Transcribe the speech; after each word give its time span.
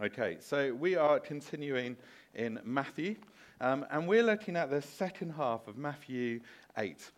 Okay, 0.00 0.36
so 0.38 0.72
we 0.74 0.94
are 0.94 1.18
continuing 1.18 1.96
in 2.36 2.60
Matthew, 2.62 3.16
um, 3.60 3.84
and 3.90 4.06
we're 4.06 4.22
looking 4.22 4.54
at 4.54 4.70
the 4.70 4.80
second 4.80 5.30
half 5.30 5.66
of 5.66 5.76
Matthew 5.76 6.38
8. 6.76 7.10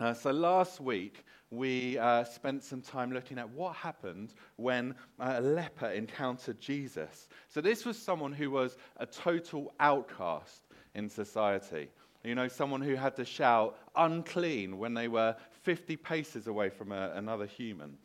Uh, 0.00 0.12
so 0.12 0.32
last 0.32 0.80
week, 0.80 1.24
we 1.52 1.98
uh, 1.98 2.24
spent 2.24 2.64
some 2.64 2.80
time 2.80 3.12
looking 3.12 3.38
at 3.38 3.48
what 3.50 3.76
happened 3.76 4.34
when 4.56 4.96
a 5.20 5.40
leper 5.40 5.86
encountered 5.90 6.58
Jesus. 6.58 7.28
So 7.46 7.60
this 7.60 7.84
was 7.84 7.96
someone 7.96 8.32
who 8.32 8.50
was 8.50 8.76
a 8.96 9.06
total 9.06 9.72
outcast 9.78 10.66
in 10.96 11.08
society. 11.08 11.90
You 12.24 12.34
know, 12.34 12.48
someone 12.48 12.80
who 12.80 12.96
had 12.96 13.14
to 13.16 13.24
shout 13.24 13.78
unclean 13.94 14.78
when 14.78 14.94
they 14.94 15.06
were 15.06 15.36
50 15.62 15.94
paces 15.94 16.48
away 16.48 16.70
from 16.70 16.90
a, 16.90 17.12
another 17.14 17.46
human. 17.46 17.96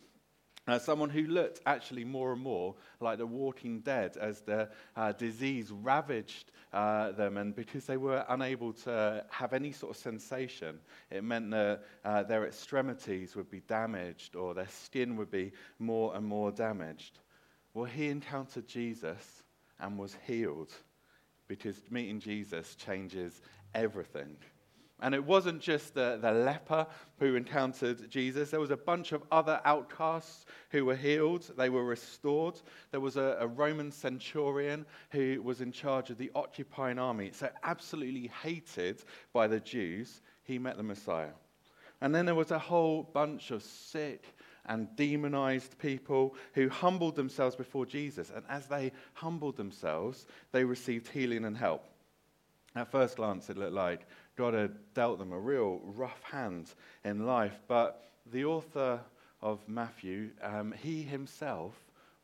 Uh, 0.68 0.80
someone 0.80 1.10
who 1.10 1.28
looked 1.28 1.60
actually 1.68 2.04
more 2.04 2.34
and 2.34 2.42
more 2.42 2.74
like 3.00 3.20
the 3.20 3.26
walking 3.26 3.82
dead 3.82 4.18
as 4.18 4.42
the 4.42 4.68
uh, 4.96 5.12
disease 5.12 5.72
ravaged 5.72 6.52
uh, 6.74 7.12
them, 7.12 7.38
and 7.38 7.56
because 7.56 7.86
they 7.86 7.98
were 7.98 8.26
unable 8.30 8.74
to 8.74 9.24
have 9.30 9.54
any 9.54 9.72
sort 9.72 9.96
of 9.96 10.02
sensation, 10.02 10.80
it 11.12 11.24
meant 11.24 11.52
that 11.52 11.84
uh, 12.04 12.24
their 12.24 12.48
extremities 12.48 13.36
would 13.36 13.50
be 13.52 13.62
damaged 13.62 14.36
or 14.36 14.56
their 14.56 14.68
skin 14.68 15.16
would 15.16 15.30
be 15.30 15.52
more 15.78 16.16
and 16.16 16.26
more 16.26 16.52
damaged. 16.52 17.20
Well, 17.76 17.86
he 17.86 18.08
encountered 18.08 18.68
Jesus 18.68 19.44
and 19.80 20.00
was 20.00 20.18
healed 20.26 20.74
because 21.48 21.80
meeting 21.92 22.20
Jesus 22.20 22.76
changes 22.76 23.42
everything. 23.76 24.36
And 25.02 25.14
it 25.14 25.24
wasn't 25.24 25.62
just 25.62 25.94
the, 25.94 26.18
the 26.22 26.32
leper 26.32 26.88
who 27.20 27.36
encountered 27.36 28.10
Jesus. 28.10 28.50
There 28.50 28.62
was 28.62 28.72
a 28.72 28.78
bunch 28.78 29.12
of 29.12 29.24
other 29.30 29.60
outcasts 29.66 30.46
who 30.70 30.86
were 30.86 30.96
healed. 30.96 31.52
They 31.58 31.70
were 31.70 31.84
restored. 31.84 32.62
There 32.92 33.02
was 33.02 33.18
a, 33.18 33.38
a 33.42 33.48
Roman 33.48 33.92
centurion 33.92 34.86
who 35.10 35.42
was 35.44 35.60
in 35.60 35.74
charge 35.74 36.10
of 36.12 36.18
the 36.18 36.32
occupying 36.34 36.98
army. 36.98 37.32
So, 37.34 37.50
absolutely 37.64 38.32
hated 38.42 39.04
by 39.34 39.48
the 39.48 39.60
Jews, 39.60 40.22
he 40.44 40.58
met 40.58 40.78
the 40.78 40.84
Messiah. 40.84 41.34
And 42.00 42.16
then 42.16 42.26
there 42.26 42.36
was 42.36 42.52
a 42.52 42.60
whole 42.60 43.04
bunch 43.04 43.52
of 43.52 43.64
sick 43.64 44.24
and 44.68 44.88
demonized 44.96 45.78
people 45.78 46.36
who 46.54 46.70
humbled 46.70 47.16
themselves 47.16 47.56
before 47.56 47.86
Jesus. 47.86 48.32
And 48.34 48.46
as 48.50 48.68
they 48.68 48.92
humbled 49.14 49.58
themselves, 49.58 50.26
they 50.52 50.64
received 50.64 51.08
healing 51.08 51.46
and 51.46 51.58
help. 51.58 51.86
At 52.76 52.92
first 52.92 53.16
glance, 53.16 53.50
it 53.50 53.58
looked 53.58 53.74
like 53.74 54.06
God 54.36 54.54
had 54.54 54.76
dealt 54.94 55.20
them 55.20 55.32
a 55.32 55.40
real 55.40 55.80
rough 55.84 56.22
hand 56.24 56.74
in 57.04 57.26
life. 57.26 57.60
But 57.68 58.10
the 58.32 58.46
author 58.46 59.00
of 59.42 59.60
Matthew, 59.68 60.32
um, 60.42 60.74
he 60.82 61.04
himself 61.04 61.74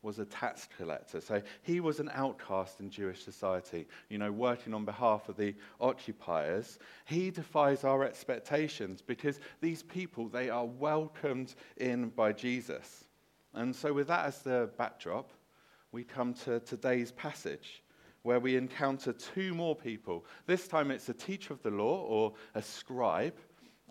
was 0.02 0.18
a 0.18 0.24
tax 0.24 0.68
collector. 0.76 1.20
So 1.20 1.40
he 1.62 1.80
was 1.80 2.00
an 2.00 2.10
outcast 2.12 2.80
in 2.80 2.90
Jewish 2.90 3.24
society, 3.24 3.86
you 4.08 4.18
know, 4.18 4.32
working 4.32 4.74
on 4.74 4.84
behalf 4.84 5.28
of 5.28 5.36
the 5.36 5.54
occupiers. 5.80 6.78
He 7.04 7.30
defies 7.30 7.84
our 7.84 8.04
expectations 8.04 9.00
because 9.00 9.38
these 9.60 9.82
people, 9.82 10.28
they 10.28 10.50
are 10.50 10.66
welcomed 10.66 11.54
in 11.76 12.08
by 12.10 12.32
Jesus. 12.32 13.04
And 13.54 13.74
so, 13.74 13.92
with 13.92 14.08
that 14.08 14.26
as 14.26 14.42
the 14.42 14.70
backdrop, 14.76 15.30
we 15.92 16.02
come 16.02 16.34
to 16.34 16.58
today's 16.60 17.12
passage 17.12 17.81
where 18.22 18.40
we 18.40 18.56
encounter 18.56 19.12
two 19.12 19.54
more 19.54 19.74
people. 19.74 20.24
This 20.46 20.68
time 20.68 20.90
it's 20.90 21.08
a 21.08 21.14
teacher 21.14 21.52
of 21.52 21.62
the 21.62 21.70
law 21.70 22.02
or 22.02 22.32
a 22.54 22.62
scribe, 22.62 23.34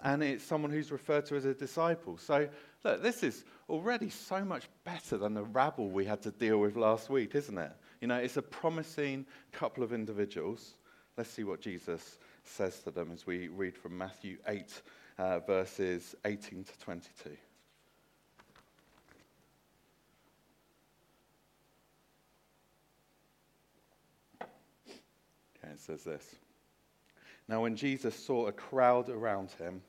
and 0.03 0.23
it's 0.23 0.43
someone 0.43 0.71
who's 0.71 0.91
referred 0.91 1.25
to 1.27 1.35
as 1.35 1.45
a 1.45 1.53
disciple. 1.53 2.17
So, 2.17 2.47
look, 2.83 3.03
this 3.03 3.23
is 3.23 3.43
already 3.69 4.09
so 4.09 4.43
much 4.43 4.63
better 4.83 5.17
than 5.17 5.33
the 5.33 5.43
rabble 5.43 5.89
we 5.89 6.05
had 6.05 6.21
to 6.23 6.31
deal 6.31 6.59
with 6.59 6.75
last 6.75 7.09
week, 7.09 7.35
isn't 7.35 7.57
it? 7.57 7.71
You 7.99 8.07
know, 8.07 8.17
it's 8.17 8.37
a 8.37 8.41
promising 8.41 9.25
couple 9.51 9.83
of 9.83 9.93
individuals. 9.93 10.75
Let's 11.17 11.29
see 11.29 11.43
what 11.43 11.61
Jesus 11.61 12.17
says 12.43 12.79
to 12.79 12.91
them 12.91 13.11
as 13.11 13.27
we 13.27 13.49
read 13.49 13.77
from 13.77 13.97
Matthew 13.97 14.37
8, 14.47 14.81
uh, 15.17 15.39
verses 15.39 16.15
18 16.25 16.63
to 16.63 16.79
22. 16.79 17.37
It 25.71 25.79
says 25.79 26.03
this 26.03 26.35
Now, 27.47 27.61
when 27.61 27.75
Jesus 27.75 28.15
saw 28.15 28.47
a 28.47 28.51
crowd 28.51 29.09
around 29.09 29.51
him, 29.51 29.81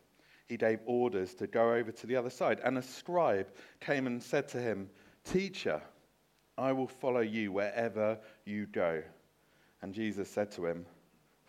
he 0.49 0.57
gave 0.57 0.81
orders 0.87 1.35
to 1.35 1.47
go 1.47 1.73
over 1.73 1.93
to 1.93 2.07
the 2.07 2.17
other 2.17 2.31
side. 2.31 2.61
And 2.65 2.77
a 2.77 2.83
scribe 2.83 3.49
came 3.81 4.07
and 4.07 4.23
said 4.23 4.49
to 4.49 4.61
him, 4.61 4.91
Teacher, 5.25 5.81
I 6.59 6.73
will 6.73 6.89
follow 6.89 7.21
you 7.21 7.53
wherever 7.53 8.19
you 8.45 8.67
go. 8.67 9.03
And 9.81 9.95
Jesus 9.95 10.29
said 10.29 10.51
to 10.53 10.67
him, 10.67 10.85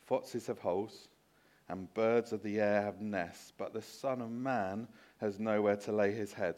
Foxes 0.06 0.48
have 0.48 0.60
holes, 0.60 1.08
and 1.70 1.94
birds 1.94 2.34
of 2.34 2.44
the 2.44 2.60
air 2.60 2.82
have 2.82 3.02
nests, 3.02 3.54
but 3.58 3.74
the 3.74 3.82
Son 3.82 4.22
of 4.22 4.32
Man 4.32 4.88
has 5.18 5.40
nowhere 5.40 5.78
to 5.78 5.92
lay 5.92 6.12
his 6.12 6.34
head. 6.34 6.56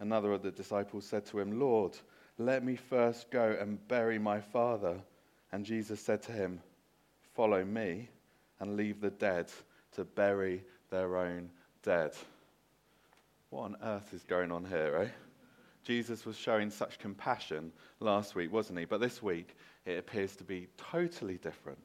Another 0.00 0.32
of 0.32 0.42
the 0.42 0.50
disciples 0.50 1.04
said 1.06 1.24
to 1.26 1.38
him, 1.38 1.60
Lord, 1.60 1.96
let 2.38 2.64
me 2.64 2.76
first 2.76 3.30
go 3.30 3.56
and 3.60 3.86
bury 3.88 4.18
my 4.18 4.40
father. 4.40 5.00
And 5.52 5.64
Jesus 5.64 6.00
said 6.00 6.22
to 6.22 6.32
him, 6.32 6.60
Follow 7.34 7.64
me 7.64 8.08
and 8.60 8.76
leave 8.76 9.00
the 9.00 9.10
dead 9.10 9.50
to 9.92 10.04
bury 10.04 10.62
their 10.90 11.16
own 11.16 11.50
dead. 11.82 12.12
What 13.50 13.64
on 13.64 13.76
earth 13.82 14.14
is 14.14 14.22
going 14.24 14.52
on 14.52 14.64
here, 14.64 14.96
eh? 15.02 15.08
Jesus 15.84 16.24
was 16.24 16.36
showing 16.36 16.70
such 16.70 16.98
compassion 16.98 17.72
last 18.00 18.34
week, 18.34 18.52
wasn't 18.52 18.78
he? 18.78 18.84
But 18.84 19.00
this 19.00 19.22
week, 19.22 19.56
it 19.84 19.98
appears 19.98 20.36
to 20.36 20.44
be 20.44 20.68
totally 20.76 21.38
different. 21.38 21.78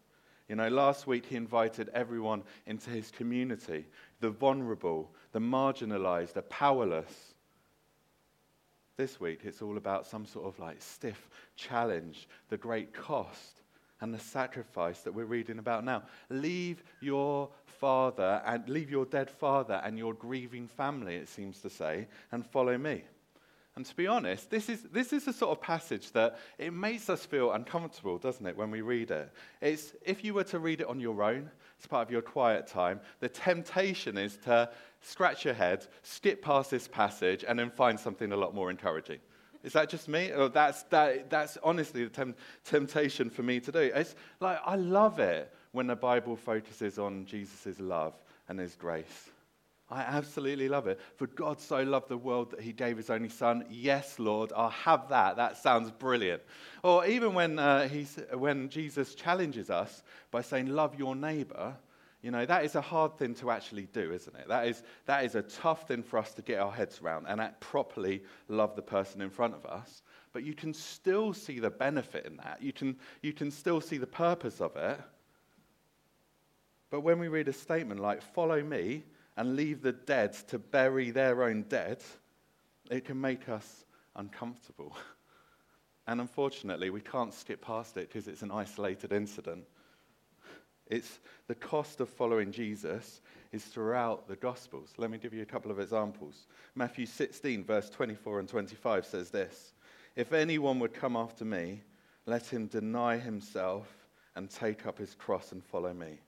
You 0.47 0.55
know, 0.55 0.69
last 0.69 1.07
week 1.07 1.25
he 1.25 1.35
invited 1.35 1.89
everyone 1.93 2.43
into 2.67 2.89
his 2.89 3.11
community 3.11 3.85
the 4.19 4.29
vulnerable, 4.29 5.11
the 5.31 5.39
marginalized, 5.39 6.33
the 6.33 6.41
powerless. 6.43 7.33
This 8.95 9.19
week, 9.19 9.41
it's 9.43 9.61
all 9.61 9.77
about 9.77 10.07
some 10.07 10.25
sort 10.25 10.45
of 10.45 10.57
like 10.59 10.81
stiff 10.81 11.29
challenge, 11.55 12.27
the 12.49 12.57
great 12.57 12.93
cost 12.93 13.61
and 14.01 14.13
the 14.13 14.19
sacrifice 14.19 15.01
that 15.01 15.13
we're 15.13 15.25
reading 15.25 15.59
about 15.59 15.83
now. 15.83 16.03
Leave 16.29 16.83
your 17.01 17.49
father 17.65 18.41
and 18.45 18.67
leave 18.69 18.89
your 18.89 19.05
dead 19.05 19.29
father 19.29 19.81
and 19.83 19.97
your 19.97 20.13
grieving 20.13 20.67
family, 20.67 21.15
it 21.15 21.27
seems 21.27 21.59
to 21.61 21.69
say, 21.69 22.07
and 22.31 22.45
follow 22.45 22.77
me. 22.77 23.03
And 23.75 23.85
to 23.85 23.95
be 23.95 24.07
honest, 24.07 24.49
this 24.49 24.69
is, 24.69 24.81
this 24.91 25.13
is 25.13 25.25
the 25.25 25.33
sort 25.33 25.55
of 25.55 25.61
passage 25.61 26.11
that 26.13 26.39
it 26.57 26.73
makes 26.73 27.11
us 27.11 27.27
feel 27.27 27.51
uncomfortable, 27.51 28.17
doesn't 28.17 28.45
it, 28.45 28.57
when 28.57 28.71
we 28.71 28.81
read 28.81 29.11
it? 29.11 29.31
It's, 29.61 29.93
if 30.03 30.23
you 30.23 30.33
were 30.33 30.45
to 30.45 30.57
read 30.57 30.81
it 30.81 30.87
on 30.87 30.99
your 30.99 31.21
own, 31.21 31.51
as 31.79 31.85
part 31.85 32.07
of 32.07 32.11
your 32.11 32.23
quiet 32.23 32.65
time, 32.65 32.99
the 33.19 33.29
temptation 33.29 34.17
is 34.17 34.37
to 34.45 34.71
scratch 35.01 35.45
your 35.45 35.53
head, 35.53 35.85
skip 36.01 36.41
past 36.41 36.71
this 36.71 36.87
passage, 36.87 37.45
and 37.47 37.59
then 37.59 37.69
find 37.69 37.99
something 37.99 38.31
a 38.31 38.35
lot 38.35 38.55
more 38.55 38.71
encouraging. 38.71 39.19
Is 39.67 39.73
that 39.73 39.89
just 39.89 40.07
me? 40.07 40.31
Or 40.31 40.47
that's, 40.47 40.83
that, 40.83 41.29
that's 41.29 41.57
honestly 41.61 42.05
the 42.05 42.09
tem- 42.09 42.35
temptation 42.63 43.29
for 43.29 43.43
me 43.43 43.59
to 43.59 43.69
do. 43.69 43.79
It's 43.79 44.15
like, 44.39 44.59
I 44.65 44.77
love 44.77 45.19
it 45.19 45.53
when 45.73 45.87
the 45.87 45.95
Bible 45.95 46.37
focuses 46.37 46.97
on 46.97 47.25
Jesus' 47.25 47.77
love 47.81 48.13
and 48.47 48.59
his 48.59 48.75
grace. 48.75 49.29
I 49.89 50.03
absolutely 50.03 50.69
love 50.69 50.87
it. 50.87 51.01
For 51.17 51.27
God 51.27 51.59
so 51.59 51.83
loved 51.83 52.07
the 52.07 52.17
world 52.17 52.51
that 52.51 52.61
he 52.61 52.71
gave 52.71 52.95
his 52.95 53.09
only 53.09 53.27
son. 53.27 53.65
Yes, 53.69 54.19
Lord, 54.19 54.53
I'll 54.55 54.69
have 54.69 55.09
that. 55.09 55.35
That 55.35 55.57
sounds 55.57 55.91
brilliant. 55.91 56.43
Or 56.81 57.05
even 57.05 57.33
when, 57.33 57.59
uh, 57.59 57.89
when 58.35 58.69
Jesus 58.69 59.15
challenges 59.15 59.69
us 59.69 60.01
by 60.31 60.43
saying, 60.43 60.67
Love 60.67 60.97
your 60.97 61.13
neighbor, 61.13 61.75
you 62.27 62.31
know, 62.31 62.45
that 62.45 62.65
is 62.65 62.75
a 62.75 62.81
hard 62.81 63.17
thing 63.17 63.35
to 63.35 63.51
actually 63.51 63.87
do, 63.93 64.11
isn't 64.11 64.35
it? 64.35 64.49
That 64.49 64.67
is, 64.67 64.83
that 65.05 65.23
is 65.23 65.35
a 65.35 65.43
tough 65.43 65.87
thing 65.87 66.03
for 66.03 66.19
us 66.19 66.33
to 66.33 66.41
get 66.41 66.59
our 66.59 66.73
heads 66.73 66.99
around 67.01 67.25
and 67.25 67.39
act 67.39 67.61
properly 67.61 68.21
love 68.49 68.75
the 68.75 68.81
person 68.81 69.21
in 69.21 69.29
front 69.29 69.55
of 69.55 69.65
us. 69.65 70.01
But 70.33 70.43
you 70.43 70.53
can 70.53 70.73
still 70.73 71.31
see 71.31 71.59
the 71.59 71.69
benefit 71.69 72.25
in 72.25 72.35
that. 72.35 72.61
You 72.61 72.73
can, 72.73 72.97
you 73.21 73.31
can 73.31 73.49
still 73.49 73.79
see 73.79 73.97
the 73.97 74.05
purpose 74.05 74.59
of 74.59 74.75
it. 74.75 74.99
But 76.89 76.99
when 76.99 77.17
we 77.17 77.29
read 77.29 77.47
a 77.47 77.53
statement 77.53 78.01
like, 78.01 78.21
follow 78.21 78.61
me 78.61 79.05
and 79.37 79.55
leave 79.55 79.81
the 79.81 79.93
dead 79.93 80.33
to 80.49 80.59
bury 80.59 81.11
their 81.11 81.43
own 81.43 81.61
dead, 81.69 82.03
it 82.91 83.05
can 83.05 83.21
make 83.21 83.47
us 83.47 83.85
uncomfortable. 84.17 84.97
And 86.09 86.21
unfortunately, 86.21 86.89
we 86.89 87.01
can't 87.01 87.33
skip 87.33 87.61
past 87.61 87.97
it 87.97 88.07
because 88.07 88.29
it's 88.29 88.41
an 88.41 88.49
isolated 88.49 89.11
incident. 89.11 89.65
It's 90.89 91.19
the 91.47 91.55
cost 91.55 91.99
of 91.99 92.09
following 92.09 92.51
Jesus 92.51 93.21
is 93.51 93.65
throughout 93.65 94.27
the 94.27 94.35
Gospels. 94.35 94.93
Let 94.97 95.11
me 95.11 95.17
give 95.17 95.33
you 95.33 95.41
a 95.41 95.45
couple 95.45 95.71
of 95.71 95.79
examples. 95.79 96.47
Matthew 96.75 97.05
16, 97.05 97.63
verse 97.63 97.89
24 97.89 98.39
and 98.39 98.49
25 98.49 99.05
says 99.05 99.29
this 99.29 99.73
If 100.15 100.33
anyone 100.33 100.79
would 100.79 100.93
come 100.93 101.15
after 101.15 101.45
me, 101.45 101.81
let 102.25 102.45
him 102.45 102.67
deny 102.67 103.17
himself 103.17 103.87
and 104.35 104.49
take 104.49 104.85
up 104.85 104.97
his 104.97 105.15
cross 105.15 105.51
and 105.51 105.63
follow 105.63 105.93
me. 105.93 106.19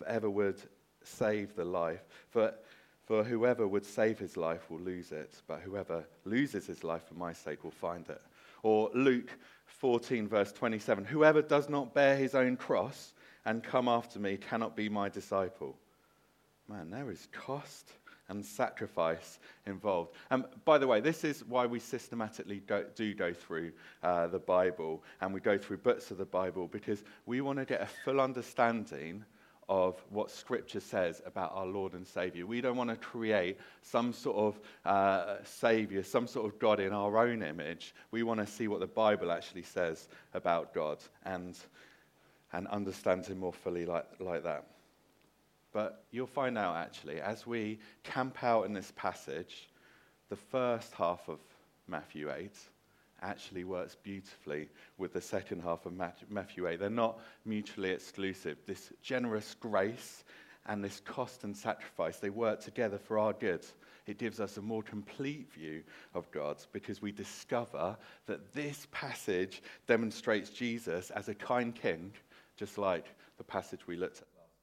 If 0.00 0.06
ever 0.06 0.28
would 0.30 0.60
save 1.02 1.56
the 1.56 1.64
life, 1.64 2.04
for, 2.28 2.52
for 3.06 3.24
whoever 3.24 3.66
would 3.66 3.86
save 3.86 4.18
his 4.18 4.36
life 4.36 4.70
will 4.70 4.80
lose 4.80 5.12
it, 5.12 5.40
but 5.46 5.60
whoever 5.60 6.04
loses 6.24 6.66
his 6.66 6.84
life 6.84 7.06
for 7.08 7.14
my 7.14 7.32
sake 7.32 7.64
will 7.64 7.70
find 7.70 8.08
it. 8.08 8.20
Or 8.62 8.90
Luke 8.94 9.30
14, 9.66 10.28
verse 10.28 10.52
27 10.52 11.04
Whoever 11.04 11.42
does 11.42 11.68
not 11.68 11.94
bear 11.94 12.16
his 12.16 12.34
own 12.34 12.56
cross 12.56 13.14
and 13.46 13.62
come 13.62 13.88
after 13.88 14.18
me 14.18 14.36
cannot 14.36 14.76
be 14.76 14.90
my 14.90 15.08
disciple. 15.08 15.74
Man, 16.68 16.90
there 16.90 17.10
is 17.10 17.28
cost 17.32 17.92
and 18.28 18.44
sacrifice 18.44 19.38
involved. 19.66 20.10
And 20.30 20.44
by 20.64 20.78
the 20.78 20.86
way, 20.88 21.00
this 21.00 21.22
is 21.22 21.44
why 21.44 21.64
we 21.64 21.78
systematically 21.78 22.60
do 22.96 23.14
go 23.14 23.32
through 23.32 23.70
uh, 24.02 24.26
the 24.26 24.40
Bible 24.40 25.04
and 25.20 25.32
we 25.32 25.38
go 25.38 25.56
through 25.56 25.78
books 25.78 26.10
of 26.10 26.18
the 26.18 26.24
Bible 26.24 26.66
because 26.66 27.04
we 27.24 27.40
want 27.40 27.60
to 27.60 27.64
get 27.64 27.80
a 27.80 27.86
full 28.04 28.20
understanding 28.20 29.24
of 29.68 30.00
what 30.10 30.30
Scripture 30.30 30.80
says 30.80 31.22
about 31.24 31.52
our 31.54 31.66
Lord 31.66 31.94
and 31.94 32.06
Savior. 32.06 32.46
We 32.46 32.60
don't 32.60 32.76
want 32.76 32.90
to 32.90 32.96
create 32.96 33.58
some 33.82 34.12
sort 34.12 34.36
of 34.36 34.60
uh, 34.84 35.36
Savior, 35.44 36.02
some 36.02 36.26
sort 36.26 36.46
of 36.46 36.58
God 36.58 36.80
in 36.80 36.92
our 36.92 37.16
own 37.18 37.44
image. 37.44 37.94
We 38.10 38.24
want 38.24 38.40
to 38.40 38.46
see 38.46 38.66
what 38.66 38.80
the 38.80 38.86
Bible 38.86 39.30
actually 39.30 39.62
says 39.62 40.08
about 40.34 40.74
God 40.74 40.98
and, 41.24 41.56
and 42.56 42.66
understands 42.68 43.28
Him 43.28 43.38
more 43.38 43.52
fully 43.52 43.84
like, 43.84 44.06
like 44.18 44.42
that. 44.44 44.64
But 45.72 46.04
you'll 46.10 46.26
find 46.26 46.56
out 46.56 46.76
actually, 46.76 47.20
as 47.20 47.46
we 47.46 47.78
camp 48.02 48.42
out 48.42 48.62
in 48.62 48.72
this 48.72 48.94
passage, 48.96 49.68
the 50.30 50.36
first 50.36 50.94
half 50.94 51.28
of 51.28 51.38
Matthew 51.86 52.32
8 52.32 52.50
actually 53.20 53.64
works 53.64 53.94
beautifully 54.02 54.70
with 54.96 55.12
the 55.12 55.20
second 55.20 55.62
half 55.62 55.84
of 55.84 55.92
Matthew 56.30 56.66
8. 56.66 56.80
They're 56.80 56.88
not 56.88 57.20
mutually 57.44 57.90
exclusive. 57.90 58.56
This 58.66 58.90
generous 59.02 59.54
grace 59.60 60.24
and 60.64 60.82
this 60.82 61.00
cost 61.00 61.44
and 61.44 61.54
sacrifice, 61.54 62.16
they 62.16 62.30
work 62.30 62.60
together 62.60 62.98
for 62.98 63.18
our 63.18 63.34
good. 63.34 63.66
It 64.06 64.18
gives 64.18 64.40
us 64.40 64.56
a 64.56 64.62
more 64.62 64.82
complete 64.82 65.52
view 65.52 65.82
of 66.14 66.30
God 66.30 66.56
because 66.72 67.02
we 67.02 67.12
discover 67.12 67.96
that 68.26 68.54
this 68.54 68.86
passage 68.92 69.62
demonstrates 69.86 70.48
Jesus 70.48 71.10
as 71.10 71.28
a 71.28 71.34
kind 71.34 71.74
king, 71.74 72.12
just 72.56 72.78
like 72.78 73.06
the 73.38 73.44
passage 73.44 73.86
we 73.86 73.96
looked 73.96 74.18
at 74.18 74.28
last 74.36 74.56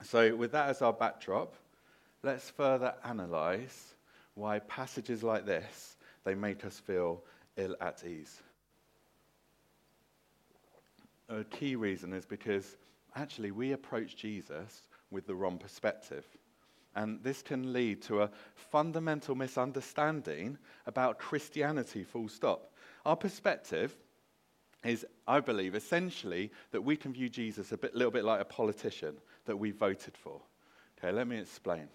week. 0.00 0.08
so, 0.08 0.36
with 0.36 0.52
that 0.52 0.68
as 0.68 0.82
our 0.82 0.92
backdrop, 0.92 1.54
let's 2.22 2.50
further 2.50 2.94
analyze 3.04 3.94
why 4.34 4.58
passages 4.60 5.22
like 5.22 5.44
this 5.44 5.96
they 6.24 6.34
make 6.34 6.64
us 6.64 6.78
feel 6.78 7.22
ill 7.56 7.76
at 7.80 8.04
ease. 8.04 8.40
A 11.28 11.44
key 11.44 11.76
reason 11.76 12.12
is 12.12 12.26
because 12.26 12.76
actually 13.16 13.50
we 13.50 13.72
approach 13.72 14.16
Jesus 14.16 14.82
with 15.10 15.26
the 15.26 15.34
wrong 15.34 15.58
perspective. 15.58 16.24
And 16.94 17.22
this 17.22 17.42
can 17.42 17.72
lead 17.72 18.02
to 18.02 18.22
a 18.22 18.30
fundamental 18.54 19.34
misunderstanding 19.34 20.58
about 20.86 21.18
Christianity, 21.18 22.04
full 22.04 22.28
stop. 22.28 22.72
Our 23.06 23.16
perspective 23.16 23.96
is, 24.84 25.06
I 25.26 25.40
believe, 25.40 25.74
essentially 25.74 26.50
that 26.72 26.82
we 26.82 26.96
can 26.96 27.12
view 27.12 27.28
Jesus 27.28 27.72
a 27.72 27.78
bit, 27.78 27.94
little 27.94 28.10
bit 28.10 28.24
like 28.24 28.40
a 28.40 28.44
politician 28.44 29.16
that 29.44 29.56
we 29.56 29.70
voted 29.70 30.16
for. 30.16 30.40
Okay, 30.98 31.12
let 31.12 31.26
me 31.26 31.38
explain. 31.38 31.88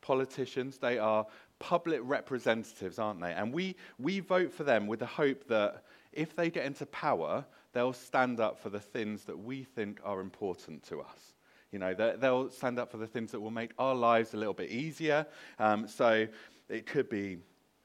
Politicians, 0.00 0.78
they 0.78 0.98
are 0.98 1.26
public 1.58 2.00
representatives, 2.02 2.98
aren't 2.98 3.20
they? 3.20 3.32
And 3.32 3.52
we, 3.52 3.76
we 3.98 4.20
vote 4.20 4.52
for 4.52 4.64
them 4.64 4.86
with 4.86 4.98
the 4.98 5.06
hope 5.06 5.46
that 5.48 5.84
if 6.12 6.34
they 6.34 6.50
get 6.50 6.66
into 6.66 6.86
power, 6.86 7.44
they'll 7.72 7.92
stand 7.92 8.40
up 8.40 8.58
for 8.58 8.68
the 8.68 8.80
things 8.80 9.24
that 9.24 9.38
we 9.38 9.62
think 9.62 10.00
are 10.04 10.20
important 10.20 10.82
to 10.84 11.00
us. 11.00 11.34
You 11.70 11.78
know, 11.78 11.94
they'll 11.94 12.50
stand 12.50 12.78
up 12.78 12.90
for 12.90 12.98
the 12.98 13.06
things 13.06 13.30
that 13.30 13.40
will 13.40 13.50
make 13.50 13.70
our 13.78 13.94
lives 13.94 14.34
a 14.34 14.36
little 14.36 14.52
bit 14.54 14.70
easier. 14.70 15.26
Um, 15.58 15.88
so 15.88 16.26
it 16.68 16.84
could 16.86 17.08
be 17.08 17.38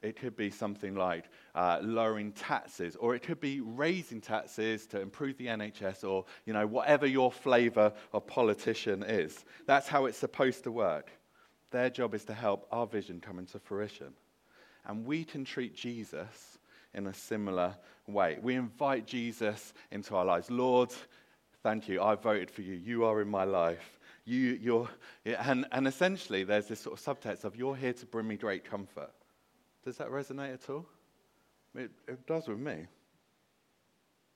it 0.04 0.16
could 0.16 0.36
be 0.36 0.50
something 0.50 0.96
like 0.96 1.26
uh, 1.56 1.80
lowering 1.82 2.32
taxes, 2.32 2.96
or 2.98 3.16
it 3.16 3.24
could 3.24 3.40
be 3.40 3.62
raising 3.62 4.22
taxes 4.22 4.86
to 4.88 5.02
improve 5.02 5.38
the 5.38 5.48
NHS, 5.48 6.08
or 6.08 6.26
you 6.46 6.54
know 6.54 6.68
whatever 6.68 7.08
your 7.08 7.32
flavour 7.32 7.92
of 8.14 8.28
politician 8.28 9.04
is. 9.04 9.44
That's 9.66 9.88
how 9.88 10.06
it's 10.06 10.18
supposed 10.18 10.64
to 10.66 10.72
work. 10.72 11.10
Their 11.72 11.90
job 11.90 12.14
is 12.14 12.26
to 12.26 12.34
help 12.34 12.68
our 12.72 12.86
vision 12.86 13.20
come 13.20 13.40
into 13.40 13.60
fruition, 13.60 14.14
and 14.86 15.06
we 15.06 15.24
can 15.24 15.44
treat 15.44 15.76
Jesus 15.76 16.60
in 16.94 17.08
a 17.08 17.14
similar 17.14 17.76
way. 18.08 18.38
We 18.42 18.56
invite 18.56 19.08
Jesus 19.08 19.74
into 19.92 20.16
our 20.16 20.26
lives. 20.26 20.50
Lord, 20.52 20.92
thank 21.64 21.88
you. 21.88 22.02
I 22.02 22.16
voted 22.16 22.52
for 22.52 22.62
you. 22.62 22.76
You 22.76 23.06
are 23.06 23.22
in 23.22 23.28
my 23.28 23.44
life. 23.44 24.00
You, 24.26 24.60
you're, 24.62 24.90
and, 25.26 25.66
and 25.72 25.88
essentially, 25.88 26.44
there's 26.44 26.68
this 26.68 26.82
sort 26.82 27.00
of 27.00 27.04
subtext 27.04 27.46
of 27.46 27.56
you're 27.56 27.76
here 27.76 27.94
to 27.94 28.06
bring 28.06 28.28
me 28.28 28.36
great 28.36 28.66
comfort. 28.66 29.12
Does 29.88 29.96
that 30.00 30.10
resonate 30.10 30.54
at 30.54 30.70
all? 30.70 30.86
It, 31.74 31.92
it 32.10 32.28
does 32.28 32.50
with 32.50 32.60
me. 32.60 32.88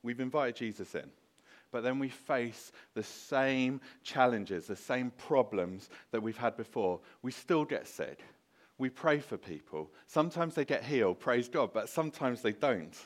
We've 0.01 0.21
invited 0.21 0.55
Jesus 0.55 0.95
in, 0.95 1.11
but 1.73 1.83
then 1.83 1.99
we 1.99 2.07
face 2.07 2.71
the 2.93 3.03
same 3.03 3.81
challenges, 4.01 4.67
the 4.67 4.77
same 4.77 5.11
problems 5.11 5.89
that 6.11 6.23
we've 6.23 6.37
had 6.37 6.55
before. 6.55 7.01
We 7.21 7.33
still 7.33 7.65
get 7.65 7.85
sick. 7.85 8.21
We 8.77 8.87
pray 8.87 9.19
for 9.19 9.35
people. 9.35 9.91
Sometimes 10.07 10.55
they 10.55 10.63
get 10.63 10.85
healed, 10.85 11.19
praise 11.19 11.49
God, 11.49 11.71
but 11.73 11.89
sometimes 11.89 12.41
they 12.41 12.53
don't. 12.53 12.97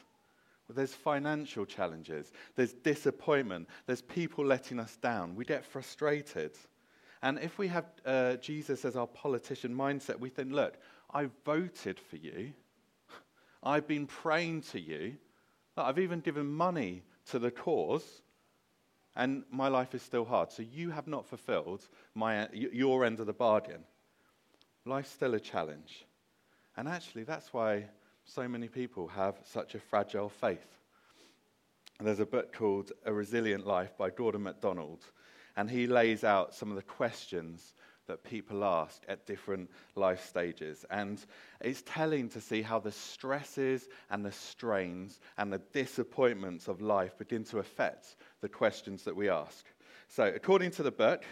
Well, 0.68 0.76
there's 0.76 0.94
financial 0.94 1.66
challenges, 1.66 2.32
there's 2.56 2.74
disappointment, 2.74 3.68
there's 3.88 4.04
people 4.04 4.46
letting 4.46 4.80
us 4.80 4.98
down. 4.98 5.36
We 5.36 5.46
get 5.46 5.66
frustrated. 5.66 6.52
And 7.24 7.40
if 7.40 7.58
we 7.58 7.70
have 7.70 7.86
uh, 8.06 8.36
Jesus 8.36 8.86
as 8.86 8.96
our 8.96 9.08
politician 9.08 9.74
mindset, 9.74 10.20
we 10.20 10.30
think, 10.30 10.52
look, 10.52 10.78
I 11.16 11.30
voted 11.46 11.98
for 11.98 12.18
you. 12.18 12.52
I've 13.64 13.88
been 13.88 14.06
praying 14.06 14.64
to 14.74 14.82
you. 14.82 15.16
I've 15.78 15.98
even 15.98 16.20
given 16.20 16.46
money 16.46 17.04
to 17.32 17.40
the 17.40 17.52
cause. 17.52 18.22
And 19.16 19.44
my 19.50 19.70
life 19.70 19.96
is 19.96 20.02
still 20.02 20.26
hard. 20.26 20.52
So 20.52 20.62
you 20.62 20.92
have 20.92 21.08
not 21.08 21.26
fulfilled 21.26 21.88
my, 22.16 22.50
your 22.52 23.06
end 23.06 23.22
of 23.22 23.28
the 23.28 23.34
bargain. 23.34 23.86
Life's 24.84 25.10
still 25.10 25.34
a 25.36 25.40
challenge. 25.40 26.06
And 26.76 26.90
actually, 26.90 27.24
that's 27.24 27.54
why 27.54 27.86
so 28.26 28.46
many 28.50 28.68
people 28.68 29.08
have 29.08 29.36
such 29.46 29.74
a 29.74 29.80
fragile 29.80 30.28
faith. 30.28 30.68
There's 32.02 32.20
a 32.20 32.26
book 32.26 32.52
called 32.52 32.92
A 33.06 33.14
Resilient 33.14 33.66
Life 33.66 33.98
by 33.98 34.10
Gordon 34.10 34.44
MacDonald, 34.44 35.06
and 35.56 35.70
he 35.70 35.88
lays 35.88 36.26
out 36.26 36.54
some 36.54 36.70
of 36.70 36.76
the 36.76 36.84
questions 36.84 37.74
that 38.07 38.24
people 38.24 38.63
ask 38.63 39.04
at 39.07 39.25
different 39.25 39.69
life 39.96 40.25
stages. 40.25 40.86
And 40.90 41.24
it's 41.62 41.84
telling 41.86 42.30
to 42.30 42.42
see 42.42 42.62
how 42.62 42.80
the 42.80 42.92
stresses 42.92 43.88
and 44.10 44.25
the 44.25 44.31
strains 44.31 45.19
and 45.38 45.52
the 45.52 45.62
disappointments 45.74 46.68
of 46.68 46.81
life 46.81 47.18
begin 47.18 47.44
to 47.46 47.60
affect 47.60 48.16
the 48.41 48.50
questions 48.50 49.03
that 49.03 49.15
we 49.15 49.30
ask. 49.30 49.65
So, 50.08 50.25
according 50.25 50.72
to 50.72 50.84
the 50.84 50.91
book, 50.91 51.24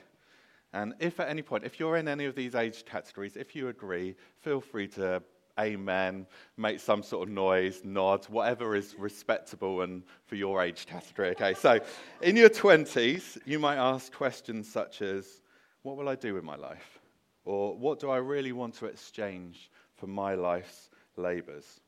and 0.73 0.95
if 0.99 1.19
at 1.19 1.29
any 1.29 1.43
point, 1.43 1.63
if 1.63 1.79
you're 1.79 1.97
in 1.97 2.07
any 2.07 2.25
of 2.25 2.33
these 2.33 2.55
age 2.55 2.85
categories, 2.85 3.37
if 3.37 3.55
you 3.55 3.67
agree, 3.67 4.15
feel 4.39 4.59
free 4.59 4.87
to 4.89 5.21
amen, 5.59 6.25
make 6.57 6.79
some 6.79 7.03
sort 7.03 7.27
of 7.27 7.33
noise, 7.33 7.81
nod, 7.83 8.25
whatever 8.25 8.75
is 8.75 8.95
respectable 8.97 9.81
and 9.81 10.03
for 10.25 10.35
your 10.35 10.61
age 10.61 10.85
category. 10.85 11.29
Okay, 11.29 11.53
so 11.53 11.79
in 12.21 12.35
your 12.35 12.49
20s, 12.49 13.37
you 13.45 13.59
might 13.59 13.77
ask 13.77 14.11
questions 14.11 14.71
such 14.71 15.01
as, 15.01 15.42
what 15.83 15.97
will 15.97 16.09
I 16.09 16.15
do 16.15 16.33
with 16.33 16.43
my 16.43 16.55
life? 16.55 16.99
Or 17.45 17.77
what 17.77 17.99
do 17.99 18.09
I 18.09 18.17
really 18.17 18.51
want 18.51 18.73
to 18.75 18.85
exchange 18.85 19.69
for 19.95 20.07
my 20.07 20.33
life's 20.33 20.89
labours? 21.17 21.81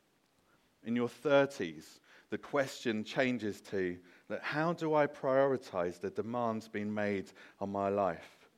In 0.84 0.94
your 0.94 1.08
30s, 1.08 1.98
the 2.30 2.38
question 2.38 3.04
changes 3.04 3.60
to 3.62 3.96
that 4.28 4.42
how 4.42 4.72
do 4.72 4.94
I 4.94 5.06
prioritize 5.06 6.00
the 6.00 6.10
demands 6.10 6.68
being 6.68 6.92
made 6.92 7.32
on 7.60 7.70
my 7.70 7.88
life? 7.88 8.48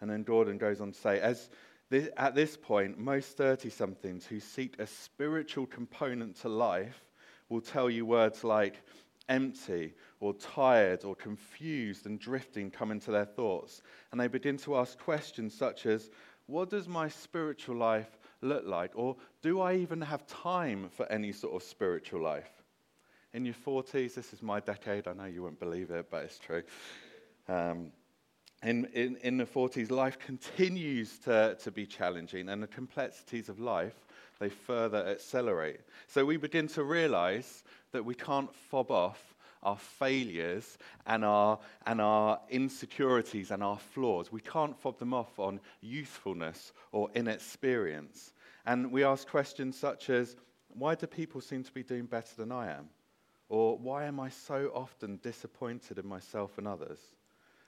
And 0.00 0.10
then 0.10 0.22
Gordon 0.22 0.58
goes 0.58 0.80
on 0.80 0.92
to 0.92 0.98
say, 0.98 1.20
as 1.20 1.50
this, 1.88 2.08
at 2.16 2.34
this 2.34 2.56
point, 2.56 2.98
most 2.98 3.36
30 3.36 3.70
somethings 3.70 4.26
who 4.26 4.40
seek 4.40 4.78
a 4.78 4.86
spiritual 4.86 5.66
component 5.66 6.36
to 6.40 6.48
life 6.48 7.04
will 7.48 7.60
tell 7.60 7.88
you 7.88 8.04
words 8.04 8.42
like, 8.42 8.82
empty 9.28 9.94
or 10.20 10.34
tired 10.34 11.04
or 11.04 11.14
confused 11.14 12.06
and 12.06 12.18
drifting 12.18 12.70
come 12.70 12.90
into 12.90 13.10
their 13.10 13.24
thoughts. 13.24 13.82
And 14.10 14.20
they 14.20 14.28
begin 14.28 14.56
to 14.58 14.76
ask 14.76 14.98
questions 14.98 15.54
such 15.54 15.86
as, 15.86 16.10
What 16.46 16.70
does 16.70 16.88
my 16.88 17.08
spiritual 17.08 17.76
life 17.76 18.18
look 18.40 18.64
like? 18.66 18.92
Or 18.94 19.16
do 19.42 19.60
I 19.60 19.74
even 19.76 20.00
have 20.00 20.26
time 20.26 20.88
for 20.90 21.10
any 21.10 21.32
sort 21.32 21.54
of 21.54 21.62
spiritual 21.62 22.22
life? 22.22 22.50
In 23.32 23.44
your 23.44 23.54
40s, 23.54 24.14
this 24.14 24.32
is 24.32 24.42
my 24.42 24.60
decade. 24.60 25.06
I 25.06 25.12
know 25.12 25.24
you 25.26 25.42
won't 25.42 25.60
believe 25.60 25.90
it, 25.90 26.06
but 26.10 26.24
it's 26.24 26.38
true. 26.38 26.62
Um, 27.48 27.92
in, 28.62 28.86
in, 28.94 29.16
in 29.22 29.36
the 29.36 29.44
40s, 29.44 29.90
life 29.90 30.18
continues 30.18 31.18
to, 31.20 31.56
to 31.62 31.70
be 31.70 31.84
challenging, 31.86 32.48
and 32.48 32.62
the 32.62 32.66
complexities 32.66 33.48
of 33.48 33.60
life 33.60 33.94
they 34.38 34.48
further 34.48 35.06
accelerate. 35.06 35.80
So 36.08 36.24
we 36.24 36.36
begin 36.36 36.68
to 36.68 36.82
realize 36.82 37.64
that 37.92 38.04
we 38.04 38.14
can't 38.14 38.54
fob 38.54 38.90
off 38.90 39.35
our 39.62 39.76
failures 39.76 40.78
and 41.06 41.24
our, 41.24 41.58
and 41.86 42.00
our 42.00 42.40
insecurities 42.50 43.50
and 43.50 43.62
our 43.62 43.78
flaws. 43.78 44.30
We 44.30 44.40
can't 44.40 44.78
fob 44.78 44.98
them 44.98 45.14
off 45.14 45.38
on 45.38 45.60
youthfulness 45.80 46.72
or 46.92 47.10
inexperience. 47.14 48.32
And 48.66 48.90
we 48.90 49.04
ask 49.04 49.28
questions 49.28 49.78
such 49.78 50.10
as 50.10 50.36
why 50.68 50.94
do 50.94 51.06
people 51.06 51.40
seem 51.40 51.62
to 51.64 51.72
be 51.72 51.82
doing 51.82 52.06
better 52.06 52.34
than 52.36 52.52
I 52.52 52.70
am? 52.72 52.88
Or 53.48 53.78
why 53.78 54.04
am 54.04 54.18
I 54.20 54.28
so 54.28 54.70
often 54.74 55.18
disappointed 55.22 55.98
in 55.98 56.06
myself 56.06 56.58
and 56.58 56.66
others? 56.66 56.98